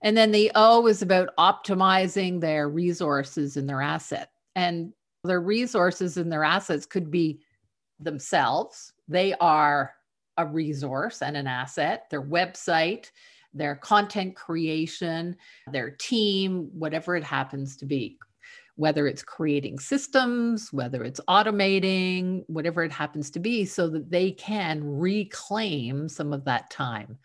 And 0.00 0.16
then 0.16 0.32
the 0.32 0.50
O 0.54 0.86
is 0.86 1.02
about 1.02 1.36
optimizing 1.36 2.40
their 2.40 2.70
resources 2.70 3.58
and 3.58 3.68
their 3.68 3.82
asset. 3.82 4.30
And 4.56 4.94
their 5.22 5.42
resources 5.42 6.16
and 6.16 6.32
their 6.32 6.44
assets 6.44 6.86
could 6.86 7.10
be 7.10 7.40
themselves. 8.00 8.94
They 9.06 9.34
are 9.34 9.92
a 10.38 10.46
resource 10.46 11.20
and 11.20 11.36
an 11.36 11.46
asset, 11.46 12.06
their 12.10 12.22
website, 12.22 13.10
their 13.52 13.76
content 13.76 14.34
creation, 14.34 15.36
their 15.70 15.90
team, 15.90 16.70
whatever 16.72 17.16
it 17.16 17.24
happens 17.24 17.76
to 17.76 17.84
be. 17.84 18.18
Whether 18.78 19.08
it's 19.08 19.24
creating 19.24 19.80
systems, 19.80 20.72
whether 20.72 21.02
it's 21.02 21.20
automating, 21.28 22.44
whatever 22.46 22.84
it 22.84 22.92
happens 22.92 23.28
to 23.32 23.40
be, 23.40 23.64
so 23.64 23.88
that 23.88 24.08
they 24.08 24.30
can 24.30 24.84
reclaim 24.84 26.08
some 26.08 26.32
of 26.32 26.44
that 26.44 26.70
time. 26.70 27.18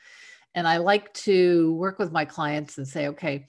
And 0.55 0.67
I 0.67 0.77
like 0.77 1.13
to 1.13 1.73
work 1.75 1.99
with 1.99 2.11
my 2.11 2.25
clients 2.25 2.79
and 2.79 2.87
say, 2.87 3.07
okay, 3.09 3.45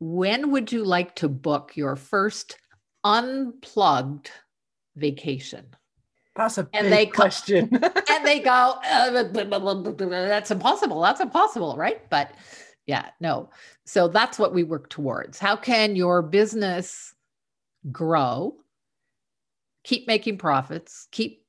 when 0.00 0.50
would 0.52 0.72
you 0.72 0.84
like 0.84 1.14
to 1.16 1.28
book 1.28 1.76
your 1.76 1.96
first 1.96 2.56
unplugged 3.04 4.30
vacation? 4.96 5.66
That's 6.34 6.56
a 6.56 6.66
and 6.72 6.88
big 6.88 6.92
they 6.92 7.06
question. 7.06 7.68
and 8.10 8.26
they 8.26 8.40
go, 8.40 8.78
uh, 8.84 9.22
that's 9.22 10.50
impossible. 10.50 11.02
That's 11.02 11.20
impossible, 11.20 11.76
right? 11.76 12.08
But 12.08 12.32
yeah, 12.86 13.10
no. 13.20 13.50
So 13.84 14.08
that's 14.08 14.38
what 14.38 14.54
we 14.54 14.62
work 14.62 14.88
towards. 14.88 15.38
How 15.38 15.56
can 15.56 15.96
your 15.96 16.22
business 16.22 17.14
grow, 17.90 18.56
keep 19.84 20.06
making 20.06 20.38
profits, 20.38 21.08
keep 21.10 21.44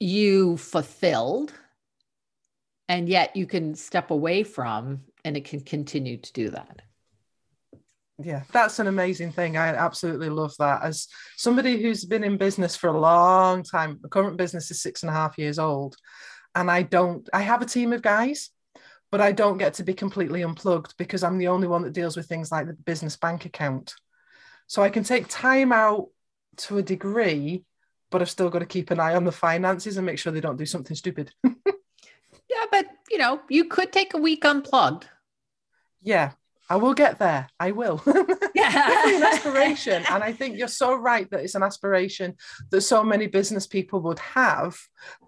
you 0.00 0.56
fulfilled, 0.56 1.52
and 2.88 3.08
yet 3.08 3.36
you 3.36 3.46
can 3.46 3.74
step 3.74 4.10
away 4.10 4.42
from 4.42 5.02
and 5.24 5.36
it 5.36 5.44
can 5.44 5.60
continue 5.60 6.16
to 6.16 6.32
do 6.32 6.48
that 6.50 6.82
yeah 8.20 8.42
that's 8.52 8.78
an 8.78 8.88
amazing 8.88 9.30
thing 9.30 9.56
i 9.56 9.68
absolutely 9.68 10.28
love 10.28 10.52
that 10.58 10.82
as 10.82 11.06
somebody 11.36 11.80
who's 11.80 12.04
been 12.04 12.24
in 12.24 12.36
business 12.36 12.74
for 12.74 12.88
a 12.88 13.00
long 13.00 13.62
time 13.62 13.98
the 14.02 14.08
current 14.08 14.36
business 14.36 14.70
is 14.70 14.80
six 14.80 15.02
and 15.02 15.10
a 15.10 15.12
half 15.12 15.38
years 15.38 15.58
old 15.58 15.96
and 16.54 16.70
i 16.70 16.82
don't 16.82 17.28
i 17.32 17.40
have 17.40 17.62
a 17.62 17.66
team 17.66 17.92
of 17.92 18.02
guys 18.02 18.50
but 19.10 19.20
i 19.20 19.32
don't 19.32 19.58
get 19.58 19.74
to 19.74 19.82
be 19.82 19.94
completely 19.94 20.42
unplugged 20.42 20.94
because 20.98 21.22
i'm 21.22 21.38
the 21.38 21.48
only 21.48 21.68
one 21.68 21.82
that 21.82 21.92
deals 21.92 22.16
with 22.16 22.26
things 22.26 22.52
like 22.52 22.66
the 22.66 22.74
business 22.74 23.16
bank 23.16 23.44
account. 23.44 23.94
So 24.66 24.82
i 24.82 24.90
can 24.90 25.04
take 25.04 25.28
time 25.28 25.72
out 25.72 26.08
to 26.58 26.78
a 26.78 26.82
degree 26.82 27.64
but 28.10 28.20
i've 28.20 28.30
still 28.30 28.50
got 28.50 28.60
to 28.60 28.66
keep 28.66 28.90
an 28.90 29.00
eye 29.00 29.14
on 29.14 29.24
the 29.24 29.32
finances 29.32 29.96
and 29.96 30.06
make 30.06 30.18
sure 30.18 30.32
they 30.32 30.40
don't 30.40 30.56
do 30.56 30.66
something 30.66 30.96
stupid. 30.96 31.32
Yeah 32.50 32.64
but 32.70 32.86
you 33.10 33.18
know 33.18 33.42
you 33.50 33.66
could 33.66 33.92
take 33.92 34.14
a 34.14 34.18
week 34.18 34.44
unplugged. 34.44 35.06
Yeah 36.00 36.32
I 36.70 36.76
will 36.76 36.94
get 36.94 37.18
there. 37.18 37.48
I 37.58 37.72
will. 37.72 38.02
Yeah. 38.54 39.16
an 39.16 39.22
aspiration. 39.22 40.04
And 40.10 40.24
I 40.24 40.32
think 40.32 40.58
you're 40.58 40.66
so 40.66 40.96
right 40.96 41.30
that 41.30 41.40
it's 41.40 41.54
an 41.54 41.62
aspiration 41.62 42.34
that 42.70 42.80
so 42.80 43.04
many 43.04 43.28
business 43.28 43.68
people 43.68 44.00
would 44.00 44.18
have, 44.18 44.76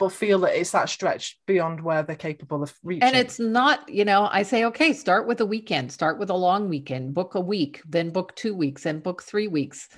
but 0.01 0.09
feel 0.11 0.41
that 0.41 0.59
it's 0.59 0.73
that 0.73 0.89
stretch 0.89 1.39
beyond 1.47 1.81
where 1.81 2.03
they're 2.03 2.17
capable 2.17 2.61
of 2.61 2.75
reaching. 2.83 3.05
And 3.05 3.17
it's 3.17 3.39
not, 3.39 3.89
you 3.89 4.05
know, 4.05 4.29
I 4.33 4.43
say, 4.43 4.65
okay, 4.65 4.93
start 4.93 5.29
with 5.29 5.41
a 5.41 5.47
weekend, 5.47 5.93
start 5.93 6.19
with 6.19 6.29
a 6.29 6.35
long 6.35 6.69
weekend, 6.69 7.15
book 7.15 7.37
a 7.37 7.41
week, 7.41 7.81
then 7.89 8.11
book 8.11 8.35
two 8.35 8.55
weeks, 8.55 8.85
and 8.85 9.01
book 9.01 9.23
three 9.23 9.47
weeks. 9.47 9.89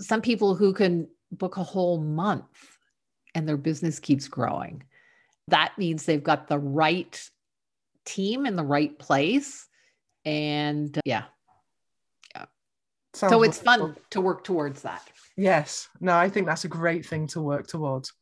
Some 0.00 0.20
people 0.20 0.54
who 0.54 0.74
can 0.74 1.08
book 1.30 1.56
a 1.56 1.64
whole 1.64 2.02
month 2.02 2.76
and 3.34 3.48
their 3.48 3.56
business 3.56 3.98
keeps 3.98 4.28
growing. 4.28 4.82
That 5.48 5.72
means 5.78 6.04
they've 6.04 6.22
got 6.22 6.48
the 6.48 6.58
right 6.58 7.18
team 8.04 8.44
in 8.44 8.56
the 8.56 8.64
right 8.64 8.98
place 8.98 9.68
and 10.24 10.96
uh, 10.96 11.02
yeah. 11.04 11.24
Yeah. 12.34 12.44
Sounds 13.14 13.32
so 13.32 13.42
it's 13.42 13.62
wonderful. 13.62 13.94
fun 13.94 14.02
to 14.10 14.20
work 14.20 14.44
towards 14.44 14.82
that. 14.82 15.02
Yes. 15.36 15.88
No 16.00 16.16
i 16.16 16.28
think 16.28 16.46
that's 16.46 16.64
a 16.64 16.68
great 16.68 17.06
thing 17.06 17.26
to 17.28 17.40
work 17.40 17.66
towards. 17.66 18.12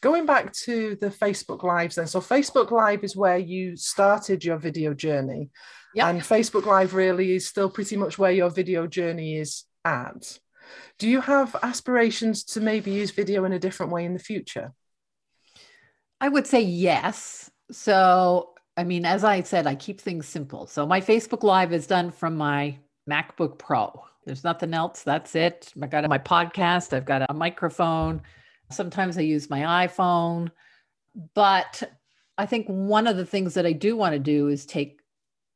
Going 0.00 0.26
back 0.26 0.52
to 0.64 0.96
the 1.00 1.08
facebook 1.08 1.62
lives 1.62 1.96
then. 1.96 2.06
So 2.06 2.20
facebook 2.20 2.70
live 2.70 3.04
is 3.04 3.16
where 3.16 3.38
you 3.38 3.76
started 3.76 4.44
your 4.44 4.58
video 4.58 4.94
journey. 4.94 5.50
Yep. 5.94 6.06
and 6.08 6.20
facebook 6.22 6.66
live 6.66 6.92
really 6.92 7.36
is 7.36 7.46
still 7.46 7.70
pretty 7.70 7.96
much 7.96 8.18
where 8.18 8.32
your 8.32 8.50
video 8.50 8.86
journey 8.88 9.36
is 9.38 9.64
at. 9.84 10.38
Do 10.98 11.08
you 11.08 11.20
have 11.20 11.54
aspirations 11.62 12.44
to 12.44 12.60
maybe 12.60 12.90
use 12.90 13.10
video 13.10 13.44
in 13.44 13.52
a 13.52 13.58
different 13.58 13.92
way 13.92 14.04
in 14.04 14.12
the 14.12 14.18
future? 14.18 14.72
I 16.20 16.28
would 16.28 16.46
say 16.46 16.62
yes. 16.62 17.50
So 17.70 18.53
I 18.76 18.84
mean, 18.84 19.04
as 19.04 19.22
I 19.22 19.42
said, 19.42 19.66
I 19.66 19.74
keep 19.74 20.00
things 20.00 20.26
simple. 20.26 20.66
So 20.66 20.86
my 20.86 21.00
Facebook 21.00 21.42
Live 21.42 21.72
is 21.72 21.86
done 21.86 22.10
from 22.10 22.36
my 22.36 22.76
MacBook 23.08 23.58
Pro. 23.58 24.04
There's 24.26 24.42
nothing 24.42 24.74
else. 24.74 25.02
That's 25.02 25.34
it. 25.34 25.72
I 25.80 25.86
got 25.86 26.08
my 26.08 26.18
podcast. 26.18 26.92
I've 26.92 27.04
got 27.04 27.26
a 27.28 27.34
microphone. 27.34 28.22
Sometimes 28.70 29.16
I 29.16 29.20
use 29.20 29.50
my 29.50 29.86
iPhone. 29.86 30.50
But 31.34 31.82
I 32.38 32.46
think 32.46 32.66
one 32.66 33.06
of 33.06 33.16
the 33.16 33.26
things 33.26 33.54
that 33.54 33.66
I 33.66 33.72
do 33.72 33.96
want 33.96 34.14
to 34.14 34.18
do 34.18 34.48
is 34.48 34.66
take 34.66 35.00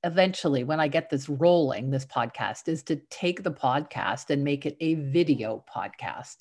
eventually, 0.04 0.62
when 0.62 0.78
I 0.78 0.86
get 0.86 1.10
this 1.10 1.28
rolling, 1.28 1.90
this 1.90 2.06
podcast, 2.06 2.68
is 2.68 2.84
to 2.84 2.96
take 3.10 3.42
the 3.42 3.50
podcast 3.50 4.30
and 4.30 4.44
make 4.44 4.64
it 4.64 4.76
a 4.80 4.94
video 4.94 5.64
podcast. 5.74 6.36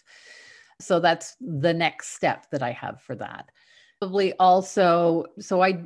So 0.80 1.00
that's 1.00 1.36
the 1.42 1.74
next 1.74 2.10
step 2.10 2.46
that 2.52 2.62
I 2.62 2.72
have 2.74 3.02
for 3.02 3.16
that. 3.16 3.50
Probably 4.00 4.34
also, 4.34 5.26
so 5.40 5.64
I 5.64 5.86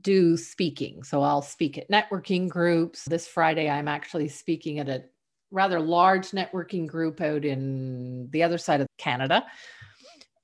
do 0.00 0.36
speaking. 0.36 1.02
So 1.02 1.22
I'll 1.22 1.42
speak 1.42 1.78
at 1.78 1.90
networking 1.90 2.48
groups. 2.48 3.04
This 3.04 3.26
Friday, 3.26 3.68
I'm 3.68 3.88
actually 3.88 4.28
speaking 4.28 4.78
at 4.78 4.88
a 4.88 5.04
rather 5.50 5.80
large 5.80 6.30
networking 6.30 6.86
group 6.86 7.20
out 7.20 7.44
in 7.44 8.28
the 8.30 8.42
other 8.42 8.58
side 8.58 8.80
of 8.80 8.86
Canada. 8.98 9.46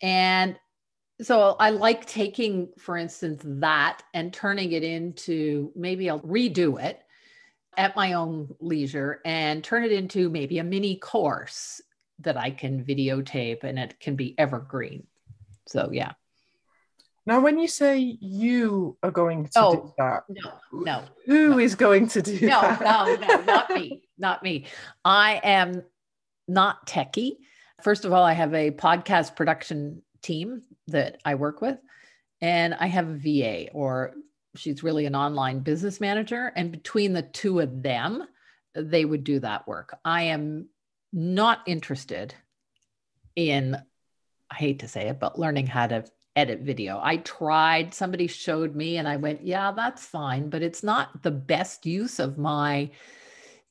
And 0.03 0.57
so 1.23 1.57
I 1.61 1.71
like 1.71 2.07
taking, 2.07 2.71
for 2.79 2.97
instance, 2.97 3.43
that 3.45 4.03
and 4.13 4.33
turning 4.33 4.73
it 4.73 4.83
into 4.83 5.71
maybe 5.77 6.11
I'll 6.11 6.21
redo 6.21 6.83
it 6.83 7.01
at 7.77 7.97
my 7.97 8.15
own 8.15 8.55
leisure 8.61 9.21
and 9.25 9.63
turn 9.63 9.85
it 9.85 9.93
into 9.93 10.31
maybe 10.31 10.59
a 10.59 10.65
mini 10.65 10.97
course 10.97 11.81
that 12.21 12.37
I 12.37 12.51
can 12.51 12.85
videotape 12.85 13.65
and 13.65 13.79
it 13.79 13.99
can 14.01 14.17
be 14.17 14.39
evergreen. 14.39 15.07
So, 15.67 15.91
yeah. 15.93 16.13
Now, 17.27 17.41
when 17.41 17.59
you 17.59 17.69
say 17.69 17.99
you 18.21 18.99
are 19.03 19.11
going 19.11 19.45
to 19.45 19.51
oh, 19.57 19.75
do 19.75 19.93
that, 19.97 20.25
no, 20.29 20.53
no, 20.73 21.05
who 21.25 21.51
no. 21.51 21.59
is 21.59 21.75
going 21.75 22.09
to 22.09 22.21
do 22.21 22.39
no, 22.47 22.61
that? 22.61 22.81
No, 22.81 23.15
no, 23.17 23.43
not 23.43 23.71
me, 23.71 24.03
not 24.19 24.43
me. 24.43 24.67
I 25.05 25.41
am 25.43 25.83
not 26.47 26.87
techie. 26.87 27.37
First 27.83 28.05
of 28.05 28.13
all, 28.13 28.23
I 28.23 28.35
have 28.35 28.53
a 28.53 28.71
podcast 28.71 29.37
production 29.37 30.03
team 30.23 30.63
that 30.89 31.19
I 31.25 31.37
work 31.37 31.63
with, 31.63 31.79
and 32.43 32.75
I 32.75 32.87
have 32.87 33.09
a 33.09 33.15
VA, 33.15 33.71
or 33.73 34.15
she's 34.55 34.83
really 34.83 35.07
an 35.07 35.17
online 35.17 35.61
business 35.61 36.01
manager. 36.01 36.53
And 36.55 36.71
between 36.71 37.15
the 37.15 37.23
two 37.23 37.61
of 37.61 37.83
them, 37.83 38.23
they 38.75 39.05
would 39.05 39.25
do 39.25 39.41
that 39.41 39.67
work. 39.67 39.97
I 40.05 40.25
am 40.25 40.69
not 41.13 41.61
interested 41.67 42.35
in, 43.35 43.77
I 44.51 44.55
hate 44.55 44.81
to 44.81 44.89
say 44.89 45.09
it, 45.09 45.21
but 45.21 45.39
learning 45.39 45.69
how 45.69 45.87
to 45.87 46.05
edit 46.37 46.61
video. 46.61 47.01
I 47.03 47.19
tried, 47.19 47.95
somebody 47.95 48.27
showed 48.27 48.75
me, 48.75 48.97
and 48.97 49.09
I 49.09 49.17
went, 49.17 49.47
yeah, 49.47 49.73
that's 49.73 50.05
fine, 50.05 50.51
but 50.51 50.63
it's 50.63 50.83
not 50.83 51.23
the 51.23 51.31
best 51.31 51.87
use 51.87 52.19
of 52.19 52.39
my 52.39 52.91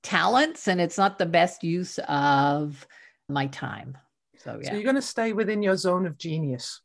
talents 0.04 0.68
and 0.68 0.80
it's 0.80 0.98
not 0.98 1.18
the 1.18 1.26
best 1.26 1.64
use 1.64 1.98
of 2.08 2.86
my 3.30 3.48
time. 3.48 3.98
So, 4.38 4.60
yeah. 4.62 4.70
So 4.70 4.74
you're 4.76 4.84
going 4.84 4.96
to 4.96 5.02
stay 5.02 5.34
within 5.34 5.64
your 5.64 5.78
zone 5.78 6.06
of 6.06 6.18
genius. 6.18 6.82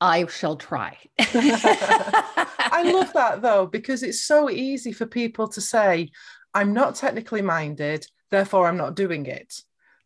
I 0.00 0.26
shall 0.26 0.56
try. 0.56 0.98
I 1.18 2.82
love 2.92 3.12
that 3.12 3.42
though, 3.42 3.66
because 3.66 4.02
it's 4.02 4.24
so 4.24 4.50
easy 4.50 4.92
for 4.92 5.06
people 5.06 5.48
to 5.48 5.60
say, 5.60 6.10
I'm 6.54 6.72
not 6.72 6.96
technically 6.96 7.42
minded, 7.42 8.06
therefore 8.30 8.66
I'm 8.66 8.76
not 8.76 8.96
doing 8.96 9.26
it. 9.26 9.62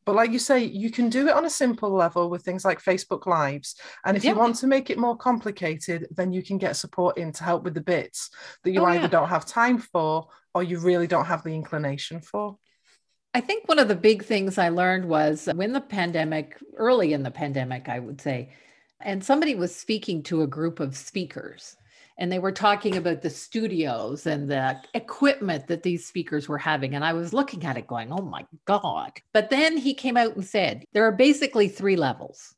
But 0.07 0.15
like 0.15 0.31
you 0.31 0.39
say, 0.39 0.65
you 0.65 0.91
can 0.91 1.11
do 1.11 1.27
it 1.27 1.35
on 1.35 1.45
a 1.45 1.51
simple 1.51 1.91
level 1.91 2.31
with 2.31 2.45
things 2.45 2.65
like 2.65 2.81
Facebook 2.81 3.27
Lives. 3.27 3.75
And 4.05 4.17
if 4.17 4.25
you 4.25 4.37
want 4.37 4.55
to 4.57 4.69
make 4.69 4.89
it 4.89 4.99
more 4.99 5.17
complicated, 5.17 6.07
then 6.13 6.33
you 6.33 6.45
can 6.45 6.59
get 6.59 6.77
support 6.77 7.19
in 7.19 7.33
to 7.33 7.45
help 7.45 7.65
with 7.65 7.75
the 7.75 7.81
bits 7.81 8.31
that 8.63 8.71
you 8.71 8.83
oh, 8.83 8.87
either 8.87 9.03
yeah. 9.03 9.09
don't 9.09 9.29
have 9.29 9.45
time 9.45 9.79
for 9.79 10.29
or 10.55 10.63
you 10.63 10.79
really 10.79 11.09
don't 11.09 11.25
have 11.25 11.43
the 11.43 11.53
inclination 11.53 12.21
for. 12.21 12.57
I 13.35 13.41
think 13.41 13.69
one 13.69 13.81
of 13.81 13.89
the 13.89 13.97
big 13.97 14.25
things 14.25 14.59
I 14.59 14.69
learned 14.69 15.07
was 15.07 15.49
when 15.53 15.73
the 15.73 15.81
pandemic, 15.81 16.57
early 16.77 17.13
in 17.13 17.25
the 17.25 17.31
pandemic, 17.33 17.89
I 17.89 17.99
would 17.99 18.21
say, 18.21 18.55
and 19.01 19.23
somebody 19.23 19.57
was 19.57 19.75
speaking 19.75 20.23
to 20.25 20.43
a 20.43 20.47
group 20.47 20.79
of 20.79 20.97
speakers 20.97 21.77
and 22.19 22.33
they 22.33 22.39
were 22.39 22.53
talking 22.53 22.97
about 22.97 23.21
the 23.23 23.31
studios 23.31 24.27
and 24.27 24.51
the 24.51 24.81
equipment 24.95 25.67
that 25.67 25.83
these 25.83 26.07
speakers 26.07 26.49
were 26.49 26.59
having 26.59 26.95
and 26.95 27.05
i 27.05 27.13
was 27.13 27.33
looking 27.33 27.65
at 27.65 27.77
it 27.77 27.87
going 27.87 28.13
oh 28.13 28.23
my 28.23 28.45
god 28.65 29.13
but 29.33 29.51
then 29.51 29.77
he 29.77 29.95
came 29.95 30.17
out 30.17 30.35
and 30.35 30.45
said 30.45 30.85
there 30.93 31.07
are 31.07 31.13
basically 31.13 31.69
three 31.69 31.97
levels 31.97 32.55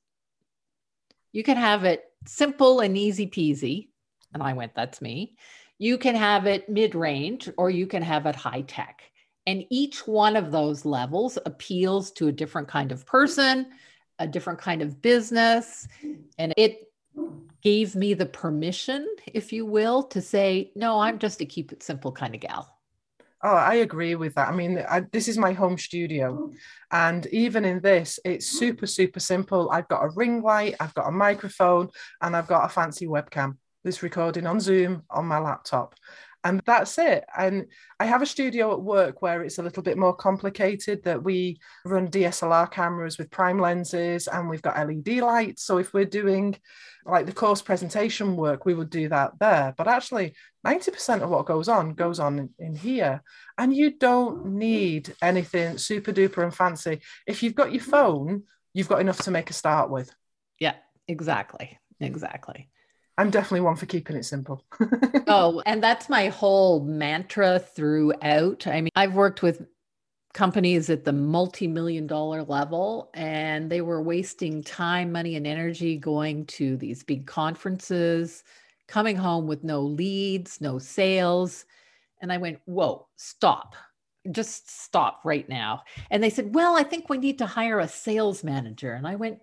you 1.33 1.43
can 1.43 1.57
have 1.57 1.85
it 1.85 2.05
simple 2.27 2.81
and 2.81 2.97
easy 2.97 3.27
peasy 3.27 3.89
and 4.35 4.43
i 4.43 4.53
went 4.53 4.75
that's 4.75 5.01
me 5.01 5.37
you 5.79 5.97
can 5.97 6.15
have 6.15 6.47
it 6.47 6.69
mid-range 6.69 7.49
or 7.57 7.71
you 7.71 7.87
can 7.87 8.03
have 8.03 8.27
it 8.27 8.35
high 8.35 8.63
tech 8.63 9.03
and 9.47 9.65
each 9.71 10.07
one 10.07 10.37
of 10.37 10.51
those 10.51 10.85
levels 10.85 11.39
appeals 11.47 12.11
to 12.13 12.29
a 12.29 12.33
different 12.33 12.69
kind 12.69 12.93
of 12.93 13.07
person 13.07 13.67
a 14.19 14.27
different 14.27 14.59
kind 14.59 14.83
of 14.83 15.01
business. 15.01 15.89
And 16.39 16.53
it 16.57 16.91
gave 17.63 17.95
me 17.95 18.15
the 18.15 18.27
permission, 18.27 19.07
if 19.27 19.53
you 19.53 19.67
will, 19.67 20.03
to 20.05 20.21
say, 20.21 20.73
no, 20.75 21.01
I'm 21.01 21.19
just 21.19 21.41
a 21.41 21.45
keep 21.45 21.73
it 21.73 21.83
simple 21.83 22.13
kind 22.13 22.35
of 22.35 22.41
gal. 22.41 22.79
Oh, 23.43 23.55
I 23.55 23.75
agree 23.77 24.17
with 24.17 24.35
that. 24.35 24.49
I 24.49 24.53
mean, 24.53 24.85
I, 24.89 25.01
this 25.13 25.29
is 25.29 25.39
my 25.39 25.53
home 25.53 25.79
studio. 25.79 26.51
And 26.91 27.25
even 27.27 27.65
in 27.65 27.81
this, 27.81 28.19
it's 28.25 28.47
super, 28.47 28.87
super 28.87 29.21
simple. 29.21 29.71
I've 29.71 29.87
got 29.87 30.05
a 30.05 30.11
ring 30.11 30.43
light, 30.43 30.75
I've 30.81 30.95
got 30.95 31.07
a 31.07 31.13
microphone, 31.13 31.89
and 32.21 32.37
I've 32.37 32.49
got 32.49 32.65
a 32.65 32.69
fancy 32.69 33.07
webcam. 33.07 33.57
This 33.85 34.03
recording 34.03 34.47
on 34.47 34.59
Zoom 34.59 35.05
on 35.09 35.27
my 35.27 35.39
laptop 35.39 35.95
and 36.45 36.63
that's 36.67 36.99
it. 36.99 37.25
And 37.37 37.67
i 38.01 38.07
have 38.07 38.23
a 38.23 38.27
studio 38.27 38.73
at 38.73 38.81
work 38.81 39.23
where 39.23 39.43
it's 39.43 39.59
a 39.59 39.63
little 39.63 39.83
bit 39.83 39.99
more 39.99 40.15
complicated 40.15 41.03
that 41.05 41.23
we 41.23 41.59
run 41.85 42.09
dslr 42.09 42.71
cameras 42.71 43.19
with 43.19 43.31
prime 43.31 43.59
lenses 43.59 44.29
and 44.29 44.49
we've 44.49 44.63
got 44.63 44.77
led 44.77 45.07
lights. 45.07 45.65
So 45.65 45.79
if 45.79 45.93
we're 45.93 46.05
doing 46.05 46.57
like 47.05 47.27
the 47.27 47.33
course 47.33 47.63
presentation 47.63 48.37
work 48.37 48.65
we 48.65 48.75
would 48.75 48.91
do 48.91 49.09
that 49.09 49.33
there. 49.41 49.75
But 49.77 49.89
actually 49.89 50.35
90% 50.67 51.23
of 51.23 51.31
what 51.31 51.47
goes 51.47 51.69
on 51.69 51.95
goes 51.95 52.21
on 52.21 52.51
in, 52.59 52.75
here. 52.77 53.23
And 53.57 53.75
you 53.75 53.99
don't 53.99 54.47
need 54.47 55.15
anything 55.23 55.79
super 55.79 56.13
duper 56.13 56.43
and 56.45 56.55
fancy. 56.55 57.01
If 57.27 57.43
you've 57.43 57.55
got 57.55 57.73
your 57.73 57.83
phone 57.83 58.45
you've 58.75 58.89
got 58.89 59.01
enough 59.01 59.19
to 59.23 59.31
make 59.31 59.51
a 59.51 59.55
start 59.55 59.91
with. 59.91 60.15
Yeah 60.61 60.75
exactly. 61.09 61.79
Exactly 62.01 62.69
I'm 63.19 63.31
definitely 63.31 63.63
one 63.63 63.75
for 63.75 63.87
keeping 63.87 64.17
it 64.17 64.25
simple. 64.25 64.65
oh, 65.27 65.61
and 65.67 65.83
that's 65.83 66.09
my 66.09 66.29
whole 66.29 66.85
mantra 66.85 67.59
throughout. 67.59 68.69
I 68.69 68.81
mean, 68.81 68.93
I've 68.95 69.15
worked 69.15 69.43
with 69.43 69.67
companies 70.35 70.89
at 70.89 71.05
the 71.05 71.13
multi-million 71.13 72.07
dollar 72.07 72.45
level 72.45 73.11
and 73.15 73.69
they 73.69 73.81
were 73.81 74.01
wasting 74.01 74.63
time, 74.63 75.11
money 75.11 75.35
and 75.35 75.49
energy 75.49 75.97
going 75.97 76.47
to 76.47 76.77
these 76.77 77.03
big 77.03 77.27
conferences, 77.27 78.45
coming 78.87 79.17
home 79.17 79.49
with 79.49 79.65
no 79.65 79.81
leads, 79.81 80.61
no 80.61 80.79
sales. 80.79 81.65
And 82.23 82.33
I 82.33 82.37
went, 82.37 82.61
"Whoa, 82.67 83.09
stop. 83.17 83.75
Just 84.31 84.71
stop 84.71 85.23
right 85.25 85.49
now." 85.49 85.83
And 86.11 86.23
they 86.23 86.31
said, 86.31 86.55
"Well, 86.55 86.77
I 86.77 86.85
think 86.85 87.09
we 87.09 87.19
need 87.19 87.39
to 87.39 87.47
hire 87.47 87.81
a 87.81 87.89
sales 87.89 88.45
manager." 88.45 88.93
And 88.93 89.09
I 89.09 89.17
went, 89.17 89.41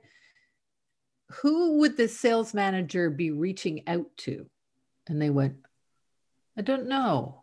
who 1.31 1.79
would 1.79 1.97
the 1.97 2.07
sales 2.07 2.53
manager 2.53 3.09
be 3.09 3.31
reaching 3.31 3.87
out 3.87 4.05
to? 4.17 4.45
And 5.07 5.21
they 5.21 5.29
went, 5.29 5.55
I 6.57 6.61
don't 6.61 6.87
know. 6.87 7.41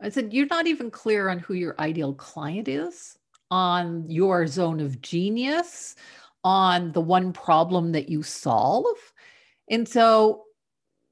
I 0.00 0.08
said, 0.08 0.32
You're 0.32 0.46
not 0.46 0.66
even 0.66 0.90
clear 0.90 1.28
on 1.28 1.38
who 1.38 1.54
your 1.54 1.74
ideal 1.78 2.14
client 2.14 2.68
is, 2.68 3.18
on 3.50 4.08
your 4.08 4.46
zone 4.46 4.80
of 4.80 5.00
genius, 5.00 5.96
on 6.42 6.92
the 6.92 7.00
one 7.00 7.32
problem 7.32 7.92
that 7.92 8.08
you 8.08 8.22
solve. 8.22 8.96
And 9.68 9.86
so 9.88 10.44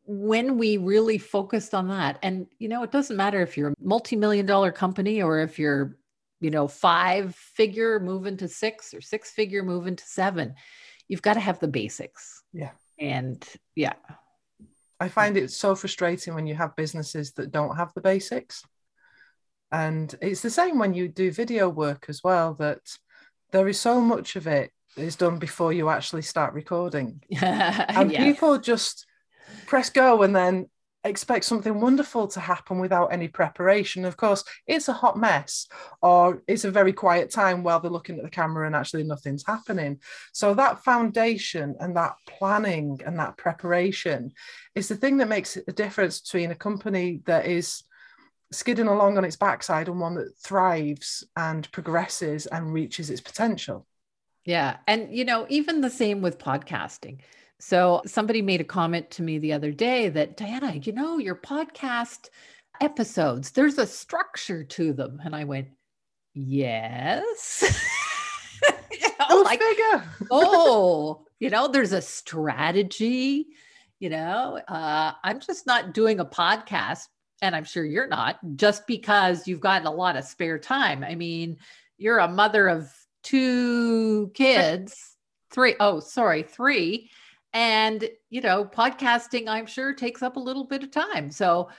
when 0.07 0.57
we 0.57 0.79
really 0.79 1.19
focused 1.19 1.75
on 1.75 1.89
that, 1.89 2.19
and 2.23 2.47
you 2.59 2.69
know, 2.69 2.83
it 2.83 2.91
doesn't 2.91 3.17
matter 3.17 3.43
if 3.43 3.57
you're 3.57 3.71
a 3.71 3.75
multi-million 3.81 4.47
dollar 4.47 4.73
company 4.73 5.23
or 5.23 5.41
if 5.41 5.59
you're, 5.59 5.97
you 6.41 6.51
know, 6.51 6.67
five 6.67 7.35
figure 7.35 8.01
moving 8.01 8.37
to 8.39 8.49
six 8.49 8.95
or 8.95 9.01
six 9.01 9.31
figure 9.31 9.63
moving 9.63 9.97
to 9.97 10.05
seven 10.05 10.55
you've 11.09 11.23
got 11.23 11.35
to 11.35 11.41
have 11.41 11.59
the 11.59 11.69
basics. 11.69 12.43
Yeah. 12.53 12.71
And 12.99 13.45
yeah. 13.75 13.95
I 15.01 15.09
find 15.09 15.37
it 15.37 15.51
so 15.51 15.75
frustrating 15.75 16.35
when 16.35 16.47
you 16.47 16.55
have 16.55 16.77
businesses 16.77 17.33
that 17.33 17.53
don't 17.53 17.77
have 17.77 17.93
the 17.95 18.01
basics. 18.01 18.65
And 19.71 20.15
it's 20.21 20.43
the 20.43 20.51
same 20.51 20.79
when 20.79 20.95
you 20.95 21.09
do 21.09 21.31
video 21.31 21.69
work 21.69 22.07
as 22.09 22.23
well, 22.25 22.55
that 22.55 22.81
there 23.53 23.69
is 23.69 23.79
so 23.79 24.01
much 24.01 24.37
of 24.37 24.47
it 24.47 24.71
is 24.97 25.17
done 25.17 25.39
before 25.39 25.73
you 25.73 25.89
actually 25.89 26.23
start 26.23 26.55
recording. 26.55 27.23
and 27.41 28.11
people 28.11 28.59
just 28.59 29.07
press 29.67 29.91
go 29.91 30.23
and 30.23 30.35
then 30.35 30.69
expect 31.05 31.45
something 31.45 31.81
wonderful 31.81 32.27
to 32.29 32.41
happen 32.41 32.79
without 32.79 33.13
any 33.13 33.29
preparation. 33.29 34.05
Of 34.05 34.17
course, 34.17 34.45
it's 34.67 34.89
a 34.89 34.93
hot 34.93 35.17
mess, 35.19 35.67
or 36.03 36.43
it's 36.47 36.65
a 36.65 36.71
very 36.71 36.93
quiet 36.93 37.31
time 37.31 37.63
while 37.63 37.81
they're 37.81 37.91
looking 37.91 38.19
at 38.19 38.25
the 38.25 38.31
camera 38.31 38.67
and 38.67 38.75
actually 38.75 39.05
nothing's 39.05 39.47
happening. 39.47 40.01
So, 40.33 40.55
that 40.55 40.85
foundation 40.85 41.77
and 41.81 41.97
that 41.97 42.15
planning 42.27 43.01
and 43.07 43.19
that 43.19 43.37
preparation 43.37 44.33
is 44.75 44.89
the 44.89 44.97
thing 44.97 45.19
that 45.19 45.29
makes 45.29 45.57
a 45.57 45.73
difference 45.73 46.21
between 46.21 46.51
a 46.51 46.57
company 46.57 47.23
that 47.27 47.47
is 47.47 47.83
skidding 48.51 48.89
along 48.89 49.19
on 49.19 49.25
its 49.25 49.37
backside 49.37 49.89
and 49.89 50.01
one 50.01 50.15
that 50.15 50.37
thrives 50.39 51.25
and 51.37 51.71
progresses 51.71 52.47
and 52.47 52.73
reaches 52.73 53.11
its 53.11 53.21
potential. 53.21 53.87
Yeah. 54.45 54.79
And, 54.87 55.15
you 55.15 55.27
know, 55.27 55.47
even 55.51 55.83
the 55.83 55.91
same 55.91 56.23
with 56.23 56.39
podcasting 56.39 57.21
so 57.61 58.03
somebody 58.07 58.41
made 58.41 58.61
a 58.61 58.65
comment 58.65 59.11
to 59.13 59.23
me 59.23 59.39
the 59.39 59.53
other 59.53 59.73
day 59.73 60.09
that 60.11 60.37
Diana, 60.37 60.75
you 60.75 60.93
know, 60.93 61.19
your 61.19 61.35
podcast 61.35 62.29
episodes, 62.81 63.51
there's 63.51 63.79
a 63.79 63.87
structure 63.87 64.63
to 64.63 64.93
them. 64.93 65.21
And 65.25 65.35
I 65.35 65.45
went, 65.45 65.69
yes. 66.35 67.65
you 68.93 69.01
know, 69.01 69.27
oh, 69.31 69.43
like, 69.45 69.61
oh, 70.31 71.25
you 71.41 71.51
know, 71.51 71.67
there's 71.67 71.93
a 71.93 72.03
strategy. 72.03 73.49
You 73.99 74.11
know, 74.11 74.61
uh, 74.69 75.13
I'm 75.25 75.41
just 75.41 75.67
not 75.67 75.93
doing 75.93 76.21
a 76.21 76.25
podcast, 76.25 77.07
and 77.43 77.57
I'm 77.57 77.65
sure 77.65 77.85
you're 77.85 78.07
not, 78.07 78.39
just 78.55 78.87
because 78.87 79.49
you've 79.49 79.59
got 79.59 79.85
a 79.85 79.91
lot 79.91 80.17
of 80.17 80.25
spare 80.25 80.61
time. 80.61 81.03
I 81.03 81.17
mean, 81.17 81.57
you're 81.97 82.19
a 82.19 82.29
mother 82.29 82.69
of 82.69 82.89
two 83.25 84.31
kids, 84.35 85.17
three, 85.51 85.75
oh, 85.81 85.99
sorry, 85.99 86.45
three 86.45 87.11
and, 87.59 88.09
you 88.31 88.41
know, 88.41 88.65
podcasting, 88.65 89.49
I'm 89.49 89.67
sure, 89.67 89.93
takes 89.93 90.23
up 90.23 90.37
a 90.37 90.41
little 90.41 90.63
bit 90.63 90.85
of 90.85 90.93
time. 90.93 91.29
So 91.33 91.71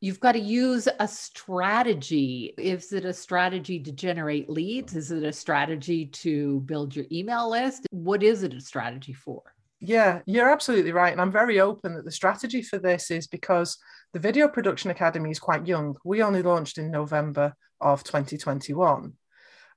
you've 0.00 0.20
got 0.20 0.32
to 0.32 0.38
use 0.38 0.88
a 0.98 1.06
strategy. 1.06 2.54
Is 2.56 2.90
it 2.94 3.04
a 3.04 3.12
strategy 3.12 3.78
to 3.80 3.92
generate 3.92 4.48
leads? 4.48 4.96
Is 4.96 5.10
it 5.10 5.22
a 5.22 5.34
strategy 5.34 6.06
to 6.06 6.60
build 6.60 6.96
your 6.96 7.04
email 7.12 7.50
list? 7.50 7.86
What 7.90 8.22
is 8.22 8.42
it 8.42 8.54
a 8.54 8.60
strategy 8.62 9.12
for? 9.12 9.42
Yeah, 9.80 10.20
you're 10.24 10.50
absolutely 10.50 10.92
right. 10.92 11.12
And 11.12 11.20
I'm 11.20 11.30
very 11.30 11.60
open 11.60 11.94
that 11.96 12.06
the 12.06 12.10
strategy 12.10 12.62
for 12.62 12.78
this 12.78 13.10
is 13.10 13.26
because 13.26 13.76
the 14.14 14.18
Video 14.18 14.48
Production 14.48 14.90
Academy 14.90 15.30
is 15.30 15.38
quite 15.38 15.66
young. 15.66 15.94
We 16.06 16.22
only 16.22 16.40
launched 16.40 16.78
in 16.78 16.90
November 16.90 17.52
of 17.82 18.02
2021. 18.02 19.12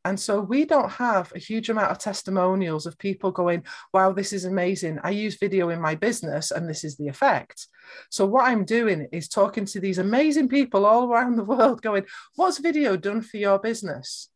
And 0.06 0.20
so 0.20 0.42
we 0.42 0.66
don't 0.66 0.92
have 0.92 1.32
a 1.34 1.39
huge 1.39 1.70
amount 1.70 1.92
of 1.92 1.98
testimonials 1.98 2.86
of 2.86 2.98
people 2.98 3.32
going, 3.32 3.63
wow, 3.94 4.12
this 4.12 4.34
is 4.34 4.44
amazing. 4.44 5.00
I 5.02 5.12
use 5.12 5.38
video 5.38 5.70
in 5.70 5.80
my 5.80 5.96
business 5.96 6.52
and 6.52 6.68
this 6.68 6.84
is 6.84 6.98
the 6.98 7.08
effect. 7.08 7.68
So 8.10 8.26
what 8.26 8.46
I'm 8.46 8.66
doing 8.66 9.08
is 9.13 9.30
talking 9.30 9.66
to 9.66 9.80
these 9.80 10.00
amazing 10.00 10.50
people 10.50 10.86
all 10.86 11.10
around 11.10 11.38
the 11.38 11.46
world 11.46 11.82
going, 11.82 12.06
what's 12.36 12.58
video 12.58 12.98
done 12.98 13.22
for 13.22 13.38
your 13.38 13.60
business? 13.60 14.30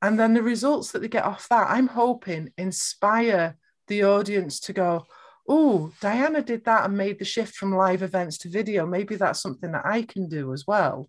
And 0.00 0.18
then 0.18 0.32
the 0.34 0.42
results 0.42 0.92
that 0.92 1.00
they 1.00 1.08
get 1.08 1.24
off 1.24 1.48
that, 1.50 1.70
I'm 1.70 1.88
hoping 1.88 2.50
inspire 2.56 3.56
the 3.88 4.04
audience 4.04 4.60
to 4.60 4.72
go, 4.72 5.06
oh, 5.48 5.92
Diana 6.00 6.42
did 6.42 6.64
that 6.64 6.86
and 6.86 6.96
made 6.96 7.18
the 7.18 7.24
shift 7.24 7.54
from 7.54 7.74
live 7.74 8.02
events 8.02 8.38
to 8.38 8.48
video. 8.48 8.86
Maybe 8.86 9.16
that's 9.16 9.42
something 9.42 9.72
that 9.72 9.84
I 9.84 10.02
can 10.02 10.28
do 10.28 10.52
as 10.52 10.66
well. 10.66 11.08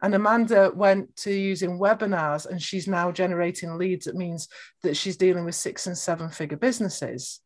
And 0.00 0.14
Amanda 0.14 0.70
went 0.74 1.16
to 1.16 1.32
using 1.32 1.78
webinars 1.78 2.46
and 2.46 2.62
she's 2.62 2.86
now 2.86 3.10
generating 3.10 3.76
leads. 3.76 4.06
It 4.06 4.14
means 4.14 4.48
that 4.82 4.96
she's 4.96 5.16
dealing 5.16 5.44
with 5.44 5.56
six 5.56 5.86
and 5.86 5.98
seven 5.98 6.30
figure 6.30 6.56
businesses. 6.56 7.40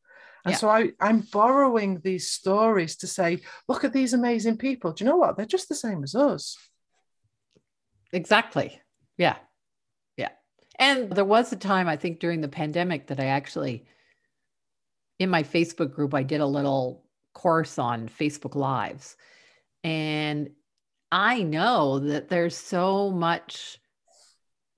And 0.45 0.53
yeah. 0.53 0.59
so 0.59 0.69
I, 0.69 0.91
I'm 1.01 1.21
borrowing 1.33 2.01
these 2.01 2.31
stories 2.31 2.97
to 2.97 3.07
say, 3.07 3.41
look 3.69 3.85
at 3.85 3.93
these 3.93 4.13
amazing 4.13 4.59
people. 4.59 4.93
Do 4.93 5.05
you 5.05 5.11
know 5.11 5.17
what? 5.17 5.37
They're 5.37 5.47
just 5.47 5.69
the 5.69 5.75
same 5.75 6.03
as 6.03 6.15
us. 6.15 6.59
Exactly. 8.13 8.81
Yeah. 9.17 9.37
Yeah. 10.17 10.31
And 10.79 11.11
there 11.11 11.25
was 11.25 11.53
a 11.53 11.57
time, 11.57 11.89
I 11.89 11.97
think, 11.97 12.19
during 12.19 12.41
the 12.41 12.49
pandemic 12.49 13.07
that 13.07 13.21
I 13.21 13.27
actually, 13.27 13.87
in 15.19 15.31
my 15.31 15.43
Facebook 15.43 15.95
group, 15.95 16.13
I 16.13 16.25
did 16.25 16.41
a 16.41 16.47
little 16.47 17.05
course 17.33 17.79
on 17.79 18.09
Facebook 18.09 18.57
Lives. 18.57 19.17
And 19.85 20.51
I 21.13 21.43
know 21.43 21.99
that 21.99 22.31
there's 22.31 22.57
so 22.57 23.11
much, 23.11 23.79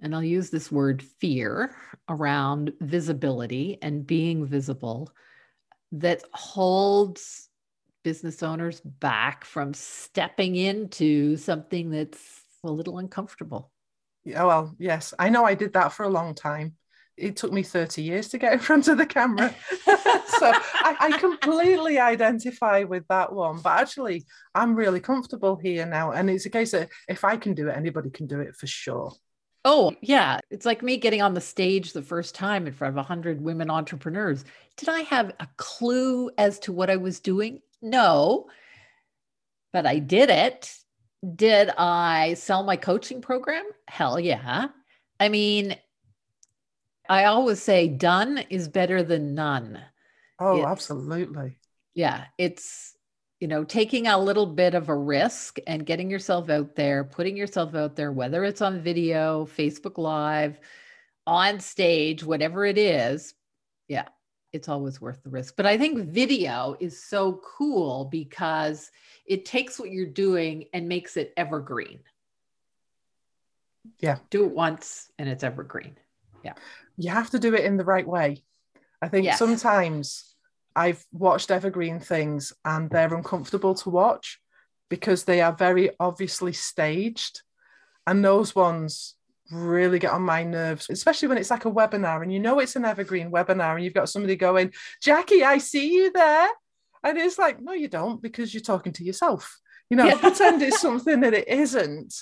and 0.02 0.12
I'll 0.12 0.24
use 0.24 0.50
this 0.50 0.70
word 0.70 1.00
fear 1.00 1.76
around 2.08 2.72
visibility 2.80 3.78
and 3.80 4.04
being 4.04 4.44
visible 4.44 5.12
that 5.92 6.24
holds 6.32 7.48
business 8.02 8.42
owners 8.42 8.80
back 8.80 9.44
from 9.44 9.74
stepping 9.74 10.56
into 10.56 11.36
something 11.36 11.90
that's 11.90 12.42
a 12.64 12.70
little 12.70 12.98
uncomfortable. 12.98 13.70
Yeah, 14.24 14.42
well, 14.42 14.74
yes, 14.76 15.14
I 15.16 15.28
know 15.28 15.44
I 15.44 15.54
did 15.54 15.74
that 15.74 15.92
for 15.92 16.02
a 16.02 16.10
long 16.10 16.34
time. 16.34 16.74
It 17.16 17.36
took 17.36 17.52
me 17.52 17.62
30 17.62 18.02
years 18.02 18.28
to 18.28 18.38
get 18.38 18.52
in 18.52 18.58
front 18.58 18.88
of 18.88 18.98
the 18.98 19.06
camera. 19.06 19.54
so 19.86 20.52
I, 20.52 20.96
I, 21.00 21.18
completely 21.18 21.98
identify 21.98 22.82
with 22.82 23.06
that 23.08 23.32
one. 23.32 23.60
But 23.60 23.80
actually, 23.80 24.24
I'm 24.54 24.74
really 24.74 25.00
comfortable 25.00 25.56
here 25.56 25.86
now. 25.86 26.10
And 26.10 26.28
it's 26.28 26.46
a 26.46 26.50
case 26.50 26.72
that 26.72 26.88
if 27.08 27.24
I 27.24 27.36
can 27.36 27.54
do 27.54 27.68
it, 27.68 27.76
anybody 27.76 28.10
can 28.10 28.26
do 28.26 28.40
it 28.40 28.56
for 28.56 28.66
sure. 28.66 29.12
Oh, 29.64 29.94
yeah. 30.02 30.40
It's 30.50 30.66
like 30.66 30.82
me 30.82 30.96
getting 30.96 31.22
on 31.22 31.34
the 31.34 31.40
stage 31.40 31.92
the 31.92 32.02
first 32.02 32.34
time 32.34 32.66
in 32.66 32.72
front 32.72 32.90
of 32.90 32.96
100 32.96 33.40
women 33.40 33.70
entrepreneurs. 33.70 34.44
Did 34.76 34.88
I 34.88 35.00
have 35.02 35.32
a 35.40 35.48
clue 35.56 36.30
as 36.36 36.58
to 36.60 36.72
what 36.72 36.90
I 36.90 36.96
was 36.96 37.20
doing? 37.20 37.60
No, 37.80 38.46
but 39.72 39.86
I 39.86 39.98
did 39.98 40.30
it. 40.30 40.72
Did 41.34 41.70
I 41.76 42.34
sell 42.34 42.62
my 42.62 42.76
coaching 42.76 43.20
program? 43.20 43.64
Hell 43.88 44.20
yeah. 44.20 44.68
I 45.18 45.28
mean, 45.28 45.76
I 47.08 47.24
always 47.24 47.62
say 47.62 47.88
done 47.88 48.38
is 48.50 48.68
better 48.68 49.02
than 49.02 49.34
none. 49.34 49.80
Oh, 50.38 50.58
it's, 50.58 50.66
absolutely. 50.66 51.56
Yeah. 51.94 52.24
It's, 52.38 52.96
you 53.40 53.48
know, 53.48 53.64
taking 53.64 54.06
a 54.06 54.18
little 54.18 54.46
bit 54.46 54.74
of 54.74 54.88
a 54.88 54.96
risk 54.96 55.58
and 55.66 55.84
getting 55.84 56.10
yourself 56.10 56.48
out 56.48 56.74
there, 56.76 57.04
putting 57.04 57.36
yourself 57.36 57.74
out 57.74 57.94
there, 57.96 58.10
whether 58.10 58.42
it's 58.44 58.62
on 58.62 58.80
video, 58.80 59.46
Facebook 59.46 59.98
Live, 59.98 60.58
on 61.26 61.60
stage, 61.60 62.24
whatever 62.24 62.64
it 62.64 62.78
is. 62.78 63.34
Yeah. 63.88 64.08
It's 64.52 64.68
always 64.68 65.00
worth 65.00 65.22
the 65.22 65.30
risk. 65.30 65.56
But 65.56 65.66
I 65.66 65.76
think 65.76 65.98
video 65.98 66.76
is 66.78 67.02
so 67.02 67.40
cool 67.58 68.04
because 68.04 68.90
it 69.26 69.44
takes 69.44 69.78
what 69.78 69.90
you're 69.90 70.06
doing 70.06 70.66
and 70.72 70.88
makes 70.88 71.16
it 71.16 71.32
evergreen. 71.36 71.98
Yeah. 73.98 74.18
Do 74.30 74.44
it 74.44 74.52
once 74.52 75.10
and 75.18 75.28
it's 75.28 75.44
evergreen. 75.44 75.98
Yeah. 76.44 76.54
You 76.96 77.10
have 77.10 77.30
to 77.30 77.38
do 77.38 77.54
it 77.54 77.64
in 77.64 77.76
the 77.76 77.84
right 77.84 78.06
way. 78.06 78.44
I 79.02 79.08
think 79.08 79.24
yes. 79.26 79.38
sometimes 79.38 80.34
I've 80.76 81.04
watched 81.12 81.50
evergreen 81.50 82.00
things 82.00 82.52
and 82.64 82.90
they're 82.90 83.14
uncomfortable 83.14 83.74
to 83.76 83.90
watch 83.90 84.40
because 84.88 85.24
they 85.24 85.40
are 85.40 85.52
very 85.52 85.90
obviously 86.00 86.52
staged. 86.52 87.42
And 88.06 88.24
those 88.24 88.54
ones 88.54 89.14
really 89.50 89.98
get 89.98 90.12
on 90.12 90.22
my 90.22 90.42
nerves, 90.42 90.88
especially 90.90 91.28
when 91.28 91.38
it's 91.38 91.50
like 91.50 91.64
a 91.64 91.70
webinar 91.70 92.22
and 92.22 92.32
you 92.32 92.40
know 92.40 92.58
it's 92.58 92.76
an 92.76 92.84
evergreen 92.84 93.30
webinar 93.30 93.74
and 93.74 93.84
you've 93.84 93.94
got 93.94 94.08
somebody 94.08 94.36
going, 94.36 94.72
Jackie, 95.02 95.44
I 95.44 95.58
see 95.58 95.92
you 95.92 96.12
there. 96.12 96.48
And 97.02 97.18
it's 97.18 97.38
like, 97.38 97.60
no, 97.60 97.72
you 97.72 97.88
don't, 97.88 98.22
because 98.22 98.54
you're 98.54 98.62
talking 98.62 98.92
to 98.94 99.04
yourself. 99.04 99.58
You 99.90 99.98
know, 99.98 100.06
yeah. 100.06 100.14
pretend 100.18 100.62
it's 100.62 100.80
something 100.88 101.20
that 101.20 101.34
it 101.34 101.48
isn't. 101.48 102.14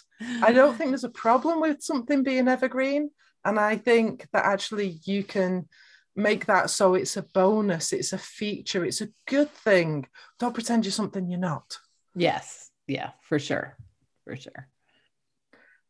I 0.42 0.52
don't 0.52 0.76
think 0.76 0.90
there's 0.90 1.04
a 1.04 1.08
problem 1.08 1.60
with 1.60 1.82
something 1.82 2.22
being 2.22 2.48
evergreen. 2.48 3.10
And 3.44 3.58
I 3.58 3.76
think 3.76 4.28
that 4.32 4.44
actually 4.44 5.00
you 5.04 5.24
can 5.24 5.68
make 6.14 6.46
that 6.46 6.70
so 6.70 6.94
it's 6.94 7.16
a 7.16 7.22
bonus, 7.22 7.92
it's 7.92 8.12
a 8.12 8.18
feature, 8.18 8.84
it's 8.84 9.00
a 9.00 9.08
good 9.26 9.50
thing. 9.50 10.06
Don't 10.38 10.54
pretend 10.54 10.84
you're 10.84 10.92
something 10.92 11.28
you're 11.28 11.40
not. 11.40 11.78
Yes. 12.14 12.70
Yeah, 12.86 13.10
for 13.22 13.38
sure. 13.38 13.76
For 14.24 14.36
sure. 14.36 14.68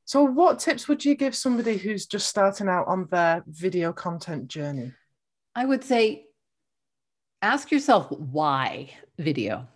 So, 0.05 0.25
what 0.25 0.59
tips 0.59 0.89
would 0.89 1.05
you 1.05 1.15
give 1.15 1.35
somebody 1.35 1.77
who's 1.77 2.07
just 2.07 2.29
starting 2.29 2.69
out 2.69 2.89
on 2.89 3.07
their 3.11 3.45
video 3.47 3.93
content 3.93 4.49
journey? 4.49 4.93
I 5.55 5.65
would 5.65 5.85
say 5.85 6.27
ask 7.41 7.71
yourself 7.71 8.11
why 8.11 8.91
video? 9.19 9.67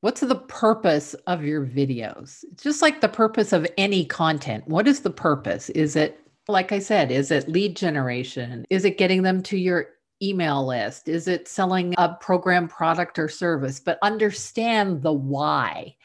What's 0.00 0.20
the 0.20 0.36
purpose 0.36 1.14
of 1.26 1.44
your 1.44 1.66
videos? 1.66 2.44
It's 2.52 2.62
just 2.62 2.82
like 2.82 3.00
the 3.00 3.08
purpose 3.08 3.52
of 3.52 3.66
any 3.76 4.04
content. 4.04 4.66
What 4.68 4.86
is 4.86 5.00
the 5.00 5.10
purpose? 5.10 5.70
Is 5.70 5.96
it, 5.96 6.20
like 6.48 6.72
I 6.72 6.78
said, 6.78 7.10
is 7.10 7.30
it 7.30 7.48
lead 7.48 7.76
generation? 7.76 8.64
Is 8.70 8.84
it 8.84 8.98
getting 8.98 9.22
them 9.22 9.42
to 9.44 9.58
your 9.58 9.90
email 10.22 10.66
list? 10.66 11.08
Is 11.08 11.28
it 11.28 11.46
selling 11.46 11.94
a 11.98 12.14
program, 12.14 12.68
product, 12.68 13.18
or 13.18 13.28
service? 13.28 13.80
But 13.80 13.98
understand 14.02 15.02
the 15.02 15.12
why. 15.12 15.96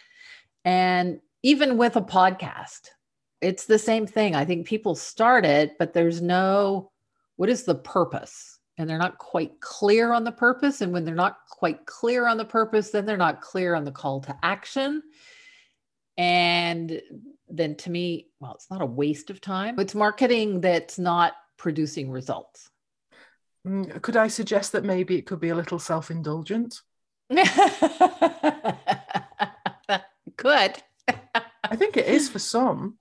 And 0.65 1.19
even 1.43 1.77
with 1.77 1.95
a 1.95 2.01
podcast, 2.01 2.89
it's 3.41 3.65
the 3.65 3.79
same 3.79 4.05
thing. 4.05 4.35
I 4.35 4.45
think 4.45 4.67
people 4.67 4.95
start 4.95 5.45
it, 5.45 5.77
but 5.79 5.93
there's 5.93 6.21
no, 6.21 6.91
what 7.37 7.49
is 7.49 7.63
the 7.63 7.75
purpose? 7.75 8.53
and 8.77 8.89
they're 8.89 8.97
not 8.97 9.17
quite 9.17 9.59
clear 9.59 10.13
on 10.13 10.23
the 10.23 10.31
purpose. 10.31 10.81
And 10.81 10.91
when 10.91 11.05
they're 11.05 11.13
not 11.13 11.37
quite 11.49 11.85
clear 11.85 12.27
on 12.27 12.37
the 12.37 12.45
purpose, 12.45 12.89
then 12.89 13.05
they're 13.05 13.17
not 13.17 13.41
clear 13.41 13.75
on 13.75 13.83
the 13.83 13.91
call 13.91 14.21
to 14.21 14.35
action. 14.41 15.03
And 16.17 17.01
then 17.49 17.75
to 17.77 17.89
me, 17.89 18.27
well, 18.39 18.53
it's 18.55 18.69
not 18.69 18.81
a 18.81 18.85
waste 18.85 19.29
of 19.29 19.41
time. 19.41 19.79
It's 19.79 19.95
marketing 19.95 20.61
that's 20.61 20.99
not 20.99 21.33
producing 21.57 22.11
results. 22.11 22.69
Mm, 23.65 24.01
could 24.01 24.17
I 24.17 24.27
suggest 24.27 24.73
that 24.73 24.83
maybe 24.83 25.17
it 25.17 25.25
could 25.25 25.39
be 25.39 25.49
a 25.49 25.55
little 25.55 25.79
self 25.79 26.11
indulgent? 26.11 26.81
could. 27.29 27.47
I 31.07 31.75
think 31.75 31.97
it 31.97 32.07
is 32.07 32.29
for 32.29 32.39
some 32.39 32.97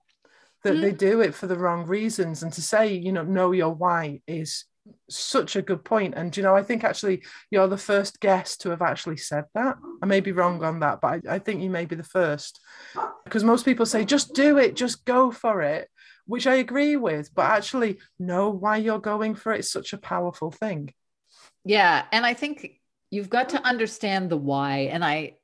that 0.63 0.73
mm-hmm. 0.73 0.81
they 0.81 0.91
do 0.91 1.21
it 1.21 1.35
for 1.35 1.47
the 1.47 1.57
wrong 1.57 1.85
reasons. 1.85 2.43
And 2.43 2.51
to 2.53 2.61
say, 2.61 2.93
you 2.93 3.11
know, 3.11 3.23
know 3.23 3.51
your 3.51 3.73
why 3.73 4.21
is 4.27 4.65
such 5.09 5.55
a 5.55 5.61
good 5.61 5.83
point. 5.83 6.13
And 6.15 6.35
you 6.35 6.43
know 6.43 6.55
i 6.55 6.63
think 6.63 6.83
actually 6.83 7.23
you're 7.51 7.67
the 7.67 7.77
first 7.77 8.19
guest 8.19 8.61
to 8.61 8.69
have 8.69 8.81
actually 8.81 9.17
said 9.17 9.45
that. 9.53 9.77
I 10.01 10.05
may 10.05 10.19
be 10.19 10.31
wrong 10.31 10.63
on 10.63 10.79
that 10.81 11.01
but 11.01 11.21
i, 11.27 11.35
I 11.35 11.39
think 11.39 11.61
you 11.61 11.69
may 11.69 11.85
be 11.85 11.95
the 11.95 12.03
first. 12.03 12.59
Because 13.23 13.43
most 13.43 13.65
people 13.65 13.85
say 13.85 14.05
just 14.05 14.33
do 14.33 14.57
it 14.57 14.75
just 14.75 15.05
go 15.05 15.31
for 15.31 15.61
it 15.61 15.89
which 16.25 16.47
i 16.47 16.55
agree 16.55 16.95
with 16.95 17.33
but 17.35 17.45
actually 17.45 17.99
know 18.19 18.49
why 18.49 18.77
you're 18.77 18.99
going 18.99 19.35
for 19.35 19.53
it 19.53 19.59
is 19.59 19.71
such 19.71 19.93
a 19.93 19.97
powerful 19.97 20.51
thing. 20.51 20.93
Yeah 21.65 22.05
and 22.11 22.25
i 22.25 22.33
think 22.33 22.79
you've 23.11 23.29
got 23.29 23.49
to 23.49 23.61
understand 23.63 24.29
the 24.29 24.37
why 24.37 24.89
and 24.91 25.03
i 25.05 25.35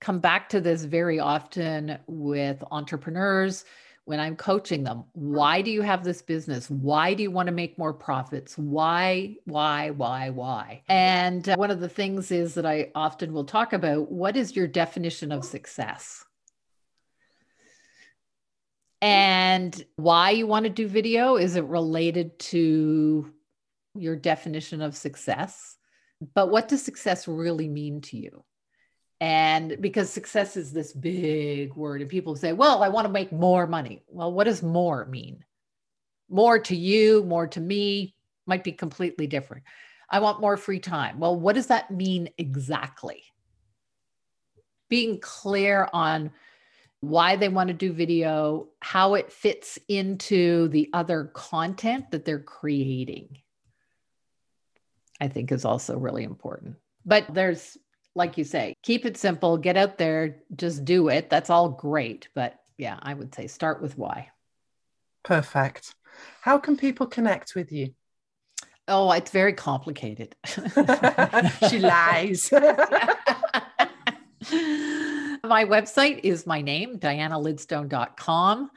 come 0.00 0.20
back 0.20 0.48
to 0.50 0.60
this 0.60 0.84
very 0.84 1.18
often 1.18 1.98
with 2.06 2.62
entrepreneurs 2.70 3.64
when 4.08 4.20
I'm 4.20 4.36
coaching 4.36 4.84
them, 4.84 5.04
why 5.12 5.60
do 5.60 5.70
you 5.70 5.82
have 5.82 6.02
this 6.02 6.22
business? 6.22 6.70
Why 6.70 7.12
do 7.12 7.22
you 7.22 7.30
want 7.30 7.48
to 7.48 7.52
make 7.52 7.76
more 7.76 7.92
profits? 7.92 8.56
Why, 8.56 9.36
why, 9.44 9.90
why, 9.90 10.30
why? 10.30 10.82
And 10.88 11.46
uh, 11.46 11.56
one 11.56 11.70
of 11.70 11.80
the 11.80 11.90
things 11.90 12.30
is 12.30 12.54
that 12.54 12.64
I 12.64 12.90
often 12.94 13.34
will 13.34 13.44
talk 13.44 13.74
about 13.74 14.10
what 14.10 14.34
is 14.34 14.56
your 14.56 14.66
definition 14.66 15.30
of 15.30 15.44
success? 15.44 16.24
And 19.02 19.84
why 19.96 20.30
you 20.30 20.46
want 20.46 20.64
to 20.64 20.70
do 20.70 20.88
video? 20.88 21.36
Is 21.36 21.56
it 21.56 21.64
related 21.64 22.38
to 22.38 23.30
your 23.94 24.16
definition 24.16 24.80
of 24.80 24.96
success? 24.96 25.76
But 26.34 26.50
what 26.50 26.68
does 26.68 26.82
success 26.82 27.28
really 27.28 27.68
mean 27.68 28.00
to 28.00 28.16
you? 28.16 28.42
And 29.20 29.80
because 29.80 30.10
success 30.10 30.56
is 30.56 30.72
this 30.72 30.92
big 30.92 31.74
word, 31.74 32.00
and 32.00 32.10
people 32.10 32.36
say, 32.36 32.52
well, 32.52 32.82
I 32.82 32.88
want 32.88 33.06
to 33.06 33.12
make 33.12 33.32
more 33.32 33.66
money. 33.66 34.02
Well, 34.06 34.32
what 34.32 34.44
does 34.44 34.62
more 34.62 35.06
mean? 35.06 35.44
More 36.28 36.58
to 36.60 36.76
you, 36.76 37.24
more 37.24 37.48
to 37.48 37.60
me 37.60 38.14
might 38.46 38.62
be 38.62 38.72
completely 38.72 39.26
different. 39.26 39.64
I 40.08 40.20
want 40.20 40.40
more 40.40 40.56
free 40.56 40.78
time. 40.78 41.18
Well, 41.18 41.38
what 41.38 41.54
does 41.54 41.66
that 41.66 41.90
mean 41.90 42.30
exactly? 42.38 43.24
Being 44.88 45.18
clear 45.20 45.88
on 45.92 46.30
why 47.00 47.36
they 47.36 47.48
want 47.48 47.68
to 47.68 47.74
do 47.74 47.92
video, 47.92 48.68
how 48.80 49.14
it 49.14 49.32
fits 49.32 49.78
into 49.88 50.68
the 50.68 50.90
other 50.92 51.30
content 51.34 52.10
that 52.12 52.24
they're 52.24 52.38
creating, 52.38 53.38
I 55.20 55.28
think 55.28 55.52
is 55.52 55.64
also 55.64 55.98
really 55.98 56.24
important 56.24 56.76
But 57.08 57.32
there's, 57.32 57.78
like 58.18 58.36
you 58.36 58.44
say, 58.44 58.74
keep 58.82 59.06
it 59.06 59.16
simple, 59.16 59.56
get 59.56 59.78
out 59.78 59.96
there, 59.96 60.42
just 60.54 60.84
do 60.84 61.08
it. 61.08 61.30
That's 61.30 61.48
all 61.48 61.70
great. 61.70 62.28
But 62.34 62.58
yeah, 62.76 62.98
I 63.00 63.14
would 63.14 63.34
say 63.34 63.46
start 63.46 63.80
with 63.80 63.96
why. 63.96 64.28
Perfect. 65.22 65.94
How 66.42 66.58
can 66.58 66.76
people 66.76 67.06
connect 67.06 67.54
with 67.54 67.72
you? 67.72 67.94
Oh, 68.88 69.10
it's 69.12 69.30
very 69.30 69.52
complicated. 69.52 70.34
she 70.46 71.78
lies. 71.78 72.50
my 72.52 73.14
website 75.64 76.20
is 76.24 76.46
my 76.46 76.60
name, 76.60 76.98
dianalidstone.com. 76.98 78.70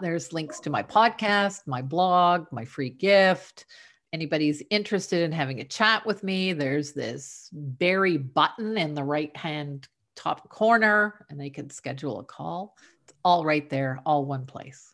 There's 0.00 0.32
links 0.32 0.60
to 0.60 0.70
my 0.70 0.82
podcast, 0.82 1.66
my 1.66 1.82
blog, 1.82 2.46
my 2.52 2.64
free 2.64 2.90
gift. 2.90 3.66
Anybody's 4.12 4.62
interested 4.70 5.22
in 5.22 5.32
having 5.32 5.60
a 5.60 5.64
chat 5.64 6.06
with 6.06 6.22
me, 6.22 6.52
there's 6.52 6.92
this 6.92 7.48
berry 7.52 8.16
button 8.16 8.78
in 8.78 8.94
the 8.94 9.04
right 9.04 9.36
hand 9.36 9.88
top 10.14 10.48
corner, 10.48 11.26
and 11.28 11.40
they 11.40 11.50
can 11.50 11.70
schedule 11.70 12.20
a 12.20 12.24
call. 12.24 12.76
It's 13.04 13.14
all 13.24 13.44
right 13.44 13.68
there, 13.68 14.00
all 14.06 14.24
one 14.24 14.46
place. 14.46 14.92